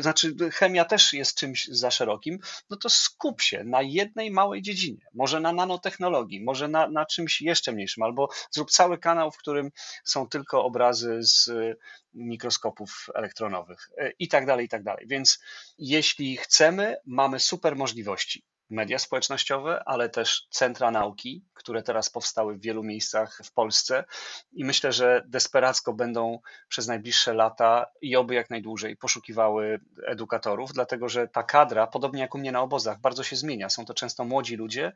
znaczy 0.00 0.36
chemia 0.52 0.84
też 0.84 1.12
jest 1.12 1.38
czymś 1.38 1.66
za 1.66 1.90
szerokim, 1.90 2.38
no 2.70 2.76
to 2.76 2.88
skup 2.88 3.42
się 3.42 3.64
na 3.64 3.82
jednej 3.82 4.30
małej 4.30 4.62
dziedzinie, 4.62 5.06
może 5.14 5.40
na 5.40 5.52
nanotechnologii, 5.52 6.44
może 6.44 6.68
na, 6.68 6.88
na 6.88 7.06
czymś 7.06 7.40
jeszcze 7.40 7.72
mniejszym, 7.72 8.02
albo 8.02 8.28
zrób 8.50 8.70
cały 8.70 8.98
kanał, 8.98 9.30
w 9.30 9.38
którym 9.38 9.70
są 10.04 10.28
tylko 10.28 10.64
obrazy 10.64 11.18
z 11.20 11.50
mikroskopów 12.14 13.06
elektronowych 13.14 13.90
e, 13.98 14.12
i 14.18 14.28
tak 14.28 14.46
dalej, 14.46 14.66
i 14.66 14.68
tak 14.68 14.82
dalej. 14.82 15.06
Więc 15.08 15.38
jeśli 15.78 16.36
chcemy, 16.36 16.96
mamy 17.06 17.40
super 17.40 17.76
możliwości 17.76 18.44
media 18.70 18.98
społecznościowe, 18.98 19.82
ale 19.86 20.08
też 20.08 20.46
centra 20.50 20.90
nauki, 20.90 21.44
które 21.54 21.82
teraz 21.82 22.10
powstały 22.10 22.54
w 22.54 22.60
wielu 22.60 22.82
miejscach 22.82 23.40
w 23.44 23.52
Polsce 23.52 24.04
i 24.52 24.64
myślę, 24.64 24.92
że 24.92 25.22
desperacko 25.26 25.92
będą 25.92 26.38
przez 26.68 26.86
najbliższe 26.86 27.34
lata 27.34 27.86
i 28.02 28.16
oby 28.16 28.34
jak 28.34 28.50
najdłużej 28.50 28.96
poszukiwały 28.96 29.80
edukatorów, 30.06 30.72
dlatego 30.72 31.08
że 31.08 31.28
ta 31.28 31.42
kadra, 31.42 31.86
podobnie 31.86 32.20
jak 32.20 32.34
u 32.34 32.38
mnie 32.38 32.52
na 32.52 32.60
obozach, 32.60 33.00
bardzo 33.00 33.22
się 33.22 33.36
zmienia. 33.36 33.70
Są 33.70 33.84
to 33.84 33.94
często 33.94 34.24
młodzi 34.24 34.56
ludzie, 34.56 34.92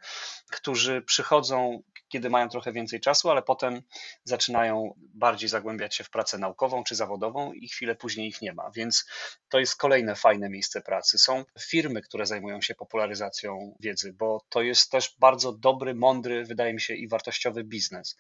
którzy 0.51 1.03
przychodzą, 1.03 1.83
kiedy 2.09 2.31
mają 2.31 2.49
trochę 2.49 2.73
więcej 2.73 3.01
czasu, 3.01 3.31
ale 3.31 3.43
potem 3.43 3.83
zaczynają 4.25 4.95
bardziej 4.99 5.49
zagłębiać 5.49 5.95
się 5.95 6.05
w 6.05 6.11
pracę 6.11 6.39
naukową 6.39 6.85
czy 6.85 6.95
zawodową 6.95 7.53
i 7.53 7.69
chwilę 7.69 7.95
później 7.95 8.29
ich 8.29 8.43
nie 8.43 8.53
ma. 8.53 8.71
Więc 8.71 9.07
to 9.49 9.59
jest 9.59 9.77
kolejne 9.77 10.17
fajne 10.17 10.51
miejsce 10.51 10.81
pracy. 10.81 11.19
Są 11.19 11.45
firmy, 11.61 12.03
które 12.03 12.27
zajmują 12.27 12.61
się 12.61 12.75
popularyzacją 12.75 13.77
wiedzy, 13.81 14.13
bo 14.13 14.45
to 14.49 14.63
jest 14.63 14.91
też 14.91 15.17
bardzo 15.19 15.53
dobry, 15.53 15.95
mądry, 15.95 16.45
wydaje 16.45 16.75
mi 16.75 16.81
się, 16.81 16.95
i 16.95 17.09
wartościowy 17.09 17.65
biznes. 17.65 18.17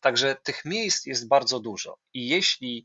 Także 0.00 0.36
tych 0.42 0.64
miejsc 0.64 1.06
jest 1.06 1.28
bardzo 1.28 1.60
dużo. 1.60 1.98
I 2.14 2.28
jeśli 2.28 2.84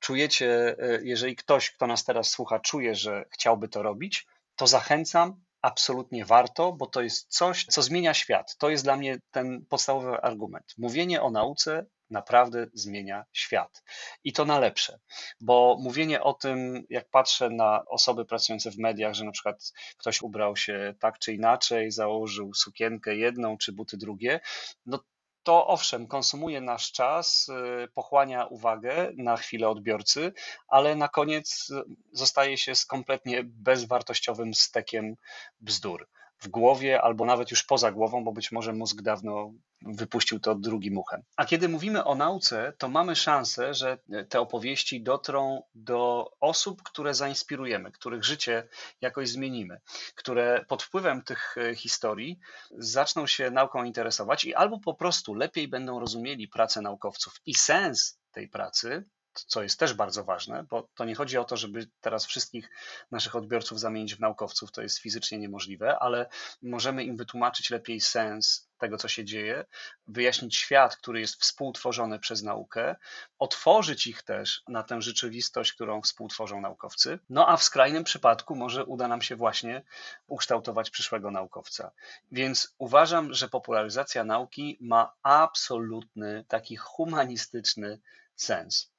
czujecie, 0.00 0.76
e, 0.78 1.00
jeżeli 1.02 1.36
ktoś, 1.36 1.70
kto 1.70 1.86
nas 1.86 2.04
teraz 2.04 2.30
słucha, 2.30 2.60
czuje, 2.60 2.94
że 2.94 3.24
chciałby 3.30 3.68
to 3.68 3.82
robić, 3.82 4.26
to 4.56 4.66
zachęcam, 4.66 5.44
absolutnie 5.64 6.24
warto, 6.24 6.72
bo 6.72 6.86
to 6.86 7.02
jest 7.02 7.28
coś, 7.28 7.64
co 7.64 7.82
zmienia 7.82 8.14
świat. 8.14 8.56
To 8.56 8.70
jest 8.70 8.84
dla 8.84 8.96
mnie 8.96 9.18
ten 9.30 9.66
podstawowy 9.68 10.20
argument. 10.20 10.74
Mówienie 10.78 11.22
o 11.22 11.30
nauce 11.30 11.86
naprawdę 12.10 12.66
zmienia 12.74 13.24
świat. 13.32 13.82
I 14.24 14.32
to 14.32 14.44
na 14.44 14.58
lepsze, 14.58 14.98
bo 15.40 15.76
mówienie 15.80 16.22
o 16.22 16.34
tym, 16.34 16.84
jak 16.90 17.10
patrzę 17.10 17.50
na 17.50 17.84
osoby 17.84 18.24
pracujące 18.24 18.70
w 18.70 18.78
mediach, 18.78 19.14
że 19.14 19.24
na 19.24 19.30
przykład 19.30 19.72
ktoś 19.96 20.22
ubrał 20.22 20.56
się 20.56 20.94
tak 21.00 21.18
czy 21.18 21.34
inaczej, 21.34 21.90
założył 21.90 22.54
sukienkę 22.54 23.16
jedną 23.16 23.58
czy 23.58 23.72
buty 23.72 23.96
drugie, 23.96 24.40
no 24.86 24.98
to 25.44 25.66
owszem, 25.66 26.06
konsumuje 26.06 26.60
nasz 26.60 26.92
czas, 26.92 27.48
y, 27.84 27.88
pochłania 27.88 28.46
uwagę 28.46 29.12
na 29.16 29.36
chwilę 29.36 29.68
odbiorcy, 29.68 30.32
ale 30.68 30.96
na 30.96 31.08
koniec 31.08 31.72
zostaje 32.12 32.58
się 32.58 32.74
z 32.74 32.86
kompletnie 32.86 33.42
bezwartościowym 33.44 34.54
stekiem 34.54 35.16
bzdur. 35.60 36.08
W 36.40 36.48
głowie 36.48 37.02
albo 37.02 37.24
nawet 37.24 37.50
już 37.50 37.62
poza 37.62 37.92
głową, 37.92 38.24
bo 38.24 38.32
być 38.32 38.52
może 38.52 38.72
mózg 38.72 39.02
dawno 39.02 39.52
wypuścił 39.82 40.40
to 40.40 40.54
drugim 40.54 40.98
uchem. 40.98 41.22
A 41.36 41.44
kiedy 41.44 41.68
mówimy 41.68 42.04
o 42.04 42.14
nauce, 42.14 42.72
to 42.78 42.88
mamy 42.88 43.16
szansę, 43.16 43.74
że 43.74 43.98
te 44.28 44.40
opowieści 44.40 45.02
dotrą 45.02 45.62
do 45.74 46.30
osób, 46.40 46.82
które 46.82 47.14
zainspirujemy, 47.14 47.92
których 47.92 48.24
życie 48.24 48.68
jakoś 49.00 49.28
zmienimy, 49.28 49.80
które 50.14 50.64
pod 50.68 50.82
wpływem 50.82 51.22
tych 51.22 51.54
e, 51.58 51.74
historii 51.74 52.38
zaczną 52.70 53.26
się 53.26 53.50
nauką 53.50 53.84
interesować 53.84 54.44
i 54.44 54.54
albo 54.54 54.80
po 54.80 54.94
prostu 54.94 55.34
lepiej 55.34 55.68
będą 55.68 56.00
rozumieli 56.00 56.48
pracę 56.48 56.80
naukowców 56.80 57.40
i 57.46 57.54
sens 57.54 58.18
tej 58.32 58.48
pracy, 58.48 59.04
co 59.40 59.62
jest 59.62 59.78
też 59.78 59.94
bardzo 59.94 60.24
ważne, 60.24 60.64
bo 60.70 60.88
to 60.94 61.04
nie 61.04 61.14
chodzi 61.14 61.38
o 61.38 61.44
to, 61.44 61.56
żeby 61.56 61.86
teraz 62.00 62.26
wszystkich 62.26 62.70
naszych 63.10 63.36
odbiorców 63.36 63.80
zamienić 63.80 64.14
w 64.14 64.20
naukowców, 64.20 64.72
to 64.72 64.82
jest 64.82 64.98
fizycznie 64.98 65.38
niemożliwe, 65.38 65.98
ale 65.98 66.28
możemy 66.62 67.04
im 67.04 67.16
wytłumaczyć 67.16 67.70
lepiej 67.70 68.00
sens 68.00 68.68
tego, 68.78 68.96
co 68.96 69.08
się 69.08 69.24
dzieje, 69.24 69.64
wyjaśnić 70.06 70.56
świat, 70.56 70.96
który 70.96 71.20
jest 71.20 71.40
współtworzony 71.40 72.18
przez 72.18 72.42
naukę, 72.42 72.96
otworzyć 73.38 74.06
ich 74.06 74.22
też 74.22 74.62
na 74.68 74.82
tę 74.82 75.02
rzeczywistość, 75.02 75.72
którą 75.72 76.02
współtworzą 76.02 76.60
naukowcy. 76.60 77.18
No 77.28 77.48
a 77.48 77.56
w 77.56 77.62
skrajnym 77.62 78.04
przypadku 78.04 78.54
może 78.56 78.84
uda 78.84 79.08
nam 79.08 79.22
się 79.22 79.36
właśnie 79.36 79.82
ukształtować 80.26 80.90
przyszłego 80.90 81.30
naukowca. 81.30 81.90
Więc 82.32 82.74
uważam, 82.78 83.34
że 83.34 83.48
popularyzacja 83.48 84.24
nauki 84.24 84.78
ma 84.80 85.12
absolutny, 85.22 86.44
taki 86.48 86.76
humanistyczny 86.76 88.00
sens. 88.36 88.93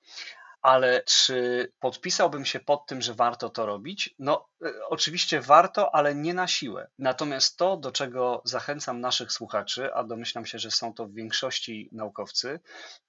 Ale 0.61 1.03
czy 1.03 1.71
podpisałbym 1.79 2.45
się 2.45 2.59
pod 2.59 2.85
tym, 2.85 3.01
że 3.01 3.13
warto 3.13 3.49
to 3.49 3.65
robić? 3.65 4.15
No, 4.19 4.47
e, 4.65 4.71
oczywiście 4.89 5.41
warto, 5.41 5.95
ale 5.95 6.15
nie 6.15 6.33
na 6.33 6.47
siłę. 6.47 6.87
Natomiast 6.99 7.57
to, 7.57 7.77
do 7.77 7.91
czego 7.91 8.41
zachęcam 8.45 9.01
naszych 9.01 9.31
słuchaczy, 9.31 9.93
a 9.93 10.03
domyślam 10.03 10.45
się, 10.45 10.59
że 10.59 10.71
są 10.71 10.93
to 10.93 11.07
w 11.07 11.13
większości 11.13 11.89
naukowcy, 11.91 12.59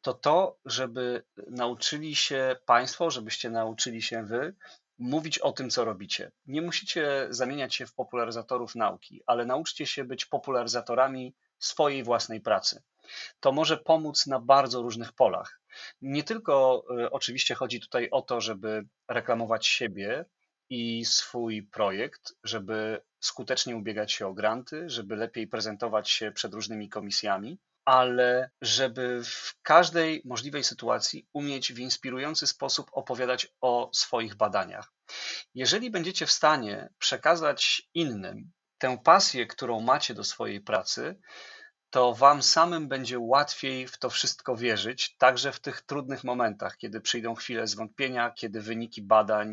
to 0.01 0.15
to, 0.15 0.59
żeby 0.65 1.23
nauczyli 1.51 2.17
się 2.17 2.57
Państwo, 2.67 3.11
żebyście 3.11 3.51
nauczyli 3.51 4.03
się 4.03 4.25
Wy 4.25 4.55
mówić 4.99 5.39
o 5.39 5.53
tym, 5.53 5.71
co 5.71 5.85
robicie. 5.85 6.33
Nie 6.47 6.63
musicie 6.63 7.27
zamieniać 7.31 7.75
się 7.75 7.87
w 7.87 7.95
popularyzatorów 7.95 8.75
nauki, 8.75 9.23
ale 9.27 9.47
nauczcie 9.47 9.87
się 9.87 10.05
być 10.05 10.25
popularyzatorami 10.25 11.35
swojej 11.59 12.03
własnej 12.05 12.41
pracy. 12.41 12.83
To 13.41 13.53
może 13.53 13.77
pomóc 13.77 14.27
na 14.27 14.41
bardzo 14.41 14.83
różnych 14.83 15.13
polach. 15.13 15.61
Nie 16.01 16.25
tylko 16.25 16.85
e, 16.99 17.11
oczywiście 17.11 17.55
chodzi 17.55 17.81
tutaj 17.81 18.09
o 18.11 18.23
to, 18.23 18.41
żeby 18.41 18.87
reklamować 19.09 19.67
siebie 19.67 20.25
i 20.71 21.05
swój 21.05 21.63
projekt, 21.63 22.35
żeby 22.45 23.01
skutecznie 23.21 23.77
ubiegać 23.77 24.13
się 24.13 24.27
o 24.27 24.35
granty, 24.35 24.91
żeby 24.91 25.17
lepiej 25.17 25.47
prezentować 25.47 26.11
się 26.11 26.33
przed 26.33 26.55
różnymi 26.55 26.89
komisjami, 26.89 27.59
ale 27.85 28.51
żeby 28.63 29.25
w 29.25 29.55
każdej 29.63 30.23
możliwej 30.25 30.65
sytuacji 30.65 31.27
umieć 31.33 31.73
w 31.73 31.79
inspirujący 31.79 32.47
sposób 32.47 32.91
opowiadać 32.93 33.49
o 33.61 33.91
swoich 33.93 34.35
badaniach. 34.35 34.93
Jeżeli 35.55 35.91
będziecie 35.91 36.27
w 36.27 36.33
stanie 36.33 36.89
przekazać 36.99 37.89
innym 37.95 38.53
tę 38.79 38.99
pasję, 39.05 39.47
którą 39.47 39.81
macie 39.81 40.15
do 40.15 40.25
swojej 40.25 40.61
pracy, 40.61 41.19
to 41.97 42.15
wam 42.15 42.43
samym 42.43 42.89
będzie 42.89 43.19
łatwiej 43.19 43.89
w 43.89 43.99
to 43.99 44.11
wszystko 44.11 44.57
wierzyć, 44.57 45.17
także 45.19 45.53
w 45.53 45.61
tych 45.61 45.83
trudnych 45.83 46.25
momentach, 46.25 46.77
kiedy 46.77 47.01
przyjdą 47.01 47.35
chwile 47.35 47.67
zwątpienia, 47.67 48.31
kiedy 48.31 48.61
wyniki 48.61 49.03
badań 49.03 49.49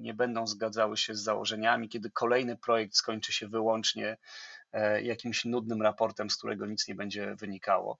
nie 0.00 0.14
będą 0.14 0.46
zgadzały 0.46 0.96
się 0.96 1.14
z 1.14 1.22
założeniami, 1.22 1.88
kiedy 1.88 2.10
kolejny 2.10 2.56
projekt 2.56 2.96
skończy 2.96 3.32
się 3.32 3.48
wyłącznie 3.48 4.16
e, 4.72 5.02
jakimś 5.02 5.44
nudnym 5.44 5.82
raportem, 5.82 6.30
z 6.30 6.36
którego 6.36 6.66
nic 6.66 6.88
nie 6.88 6.94
będzie 6.94 7.34
wynikało. 7.34 7.98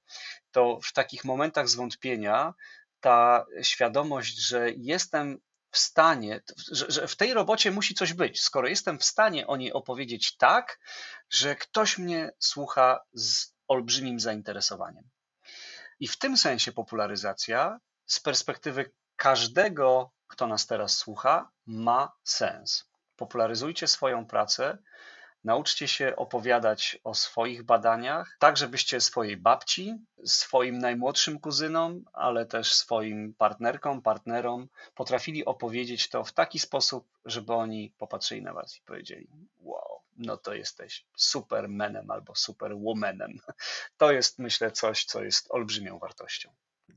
To 0.51 0.81
w 0.83 0.93
takich 0.93 1.25
momentach 1.25 1.69
zwątpienia 1.69 2.55
ta 3.01 3.47
świadomość, 3.63 4.37
że 4.37 4.71
jestem 4.71 5.39
w 5.71 5.79
stanie, 5.79 6.41
że, 6.71 7.09
w 7.09 7.17
tej 7.17 7.35
robocie 7.35 7.71
musi 7.71 7.95
coś 7.95 8.13
być. 8.13 8.43
Skoro 8.43 8.69
jestem 8.69 8.99
w 8.99 9.05
stanie 9.05 9.47
o 9.47 9.57
niej 9.57 9.73
opowiedzieć 9.73 10.37
tak, 10.37 10.79
że 11.31 11.57
ktoś 11.57 11.99
mnie 11.99 12.33
słucha 12.39 13.01
z 13.13 13.52
olbrzymim 13.73 14.21
zainteresowaniem. 14.21 15.05
I 16.01 16.09
w 16.09 16.19
tym 16.19 16.37
sensie 16.37 16.73
popularyzacja 16.73 17.79
z 18.07 18.21
perspektywy 18.21 18.93
każdego, 19.17 20.13
kto 20.27 20.47
nas 20.47 20.67
teraz 20.67 20.97
słucha, 20.97 21.51
ma 21.67 22.13
sens. 22.25 22.91
Popularyzujcie 23.17 23.87
swoją 23.87 24.27
pracę, 24.27 24.79
nauczcie 25.45 25.89
się 25.89 26.17
opowiadać 26.17 26.99
o 27.05 27.15
swoich 27.15 27.63
badaniach, 27.63 28.37
tak 28.39 28.57
żebyście 28.57 29.01
swojej 29.01 29.37
babci, 29.37 29.95
swoim 30.25 30.79
najmłodszym 30.79 31.41
kuzynom, 31.41 32.05
ale 32.13 32.47
też 32.47 32.75
swoim 32.75 33.35
partnerkom, 33.35 34.03
partnerom 34.03 34.69
potrafili 34.95 35.45
opowiedzieć 35.45 36.09
to 36.09 36.25
w 36.25 36.33
taki 36.33 36.59
sposób, 36.59 37.09
żeby 37.25 37.53
oni 37.53 37.93
popatrzyli 37.99 38.43
na 38.43 38.53
was 38.53 38.77
i 38.77 38.83
powiedzieli: 38.83 39.29
Wow, 39.59 40.01
no 40.17 40.37
to 40.37 40.55
jesteś 40.55 41.07
supermenem 41.17 42.11
albo 42.11 42.35
superwomanem. 42.35 43.39
To 43.97 44.13
jest, 44.13 44.39
myślę, 44.39 44.71
coś, 44.71 45.05
co 45.05 45.25
jest 45.25 45.51
olbrzymią 45.51 45.99
wartością. 45.99 46.51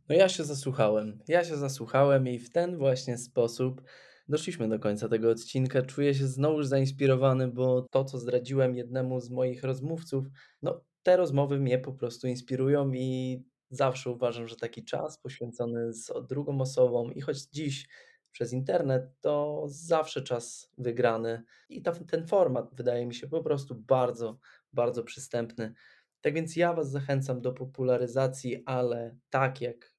No 0.10 0.16
ja 0.16 0.30
się 0.30 0.44
zasłuchałem. 0.44 1.20
Ja 1.28 1.44
się 1.44 1.58
zasłuchałem 1.58 2.28
i 2.28 2.40
w 2.40 2.52
ten 2.52 2.78
właśnie 2.78 3.18
sposób 3.18 3.82
doszliśmy 4.28 4.70
do 4.70 4.80
końca 4.80 5.10
tego 5.10 5.30
odcinka. 5.30 5.82
Czuję 5.82 6.14
się 6.14 6.28
znowu 6.28 6.64
zainspirowany, 6.64 7.48
bo 7.48 7.82
to, 7.92 8.06
co 8.06 8.18
zdradziłem 8.20 8.76
jednemu 8.76 9.20
z 9.20 9.30
moich 9.30 9.64
rozmówców, 9.64 10.26
no 10.62 10.82
te 11.04 11.18
rozmowy 11.18 11.60
mnie 11.60 11.80
po 11.80 11.94
prostu 11.94 12.28
inspirują 12.28 12.92
i 12.94 13.40
zawsze 13.70 14.12
uważam, 14.12 14.48
że 14.48 14.56
taki 14.56 14.84
czas 14.84 15.18
poświęcony 15.18 15.94
z 15.94 16.12
drugą 16.30 16.62
osobą 16.62 17.10
i 17.10 17.22
choć 17.22 17.42
dziś 17.44 17.88
przez 18.32 18.54
internet, 18.54 19.04
to 19.22 19.64
zawsze 19.68 20.22
czas 20.22 20.72
wygrany. 20.78 21.44
I 21.70 21.82
ta, 21.82 21.92
ten 21.92 22.28
format 22.28 22.76
wydaje 22.76 23.06
mi 23.06 23.16
się 23.16 23.28
po 23.28 23.44
prostu 23.44 23.76
bardzo, 23.76 24.40
bardzo 24.74 25.04
przystępny. 25.04 25.74
Tak 26.22 26.34
więc 26.34 26.56
ja 26.56 26.74
Was 26.74 26.92
zachęcam 26.92 27.42
do 27.42 27.54
popularyzacji, 27.54 28.64
ale 28.66 29.18
tak 29.30 29.62
jak 29.62 29.95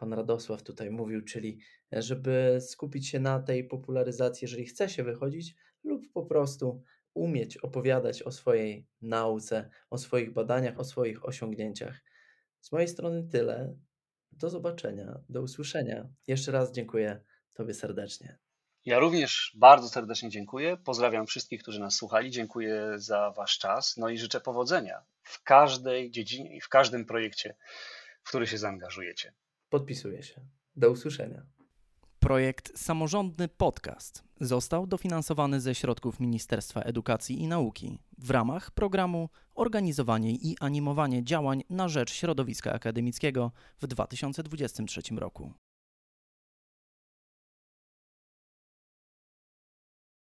Pan 0.00 0.12
Radosław 0.12 0.62
tutaj 0.62 0.90
mówił, 0.90 1.24
czyli 1.24 1.58
żeby 1.92 2.58
skupić 2.60 3.08
się 3.08 3.20
na 3.20 3.40
tej 3.40 3.64
popularyzacji, 3.64 4.44
jeżeli 4.44 4.66
chce 4.66 4.88
się 4.88 5.04
wychodzić, 5.04 5.54
lub 5.84 6.12
po 6.12 6.26
prostu 6.26 6.82
umieć 7.14 7.56
opowiadać 7.56 8.22
o 8.22 8.30
swojej 8.30 8.86
nauce, 9.02 9.70
o 9.90 9.98
swoich 9.98 10.32
badaniach, 10.32 10.80
o 10.80 10.84
swoich 10.84 11.24
osiągnięciach. 11.24 12.00
Z 12.60 12.72
mojej 12.72 12.88
strony 12.88 13.28
tyle. 13.28 13.76
Do 14.32 14.50
zobaczenia, 14.50 15.20
do 15.28 15.42
usłyszenia. 15.42 16.08
Jeszcze 16.26 16.52
raz 16.52 16.72
dziękuję 16.72 17.20
Tobie 17.52 17.74
serdecznie. 17.74 18.38
Ja 18.84 18.98
również 18.98 19.56
bardzo 19.58 19.88
serdecznie 19.88 20.30
dziękuję. 20.30 20.76
Pozdrawiam 20.76 21.26
wszystkich, 21.26 21.62
którzy 21.62 21.80
nas 21.80 21.94
słuchali. 21.94 22.30
Dziękuję 22.30 22.92
za 22.96 23.30
Wasz 23.30 23.58
czas. 23.58 23.96
No 23.96 24.08
i 24.08 24.18
życzę 24.18 24.40
powodzenia 24.40 25.04
w 25.22 25.42
każdej 25.42 26.10
dziedzinie 26.10 26.56
i 26.56 26.60
w 26.60 26.68
każdym 26.68 27.04
projekcie, 27.04 27.56
w 28.22 28.28
który 28.28 28.46
się 28.46 28.58
zaangażujecie. 28.58 29.32
Podpisuję 29.70 30.22
się. 30.22 30.40
Do 30.76 30.90
usłyszenia. 30.90 31.42
Projekt 32.20 32.78
Samorządny 32.78 33.48
Podcast 33.48 34.24
został 34.40 34.86
dofinansowany 34.86 35.60
ze 35.60 35.74
środków 35.74 36.20
Ministerstwa 36.20 36.80
Edukacji 36.80 37.42
i 37.42 37.46
Nauki 37.46 37.98
w 38.18 38.30
ramach 38.30 38.70
programu 38.70 39.28
Organizowanie 39.54 40.34
i 40.34 40.56
animowanie 40.60 41.24
działań 41.24 41.62
na 41.70 41.88
rzecz 41.88 42.12
środowiska 42.12 42.72
akademickiego 42.72 43.52
w 43.78 43.86
2023 43.86 45.00
roku. 45.16 45.52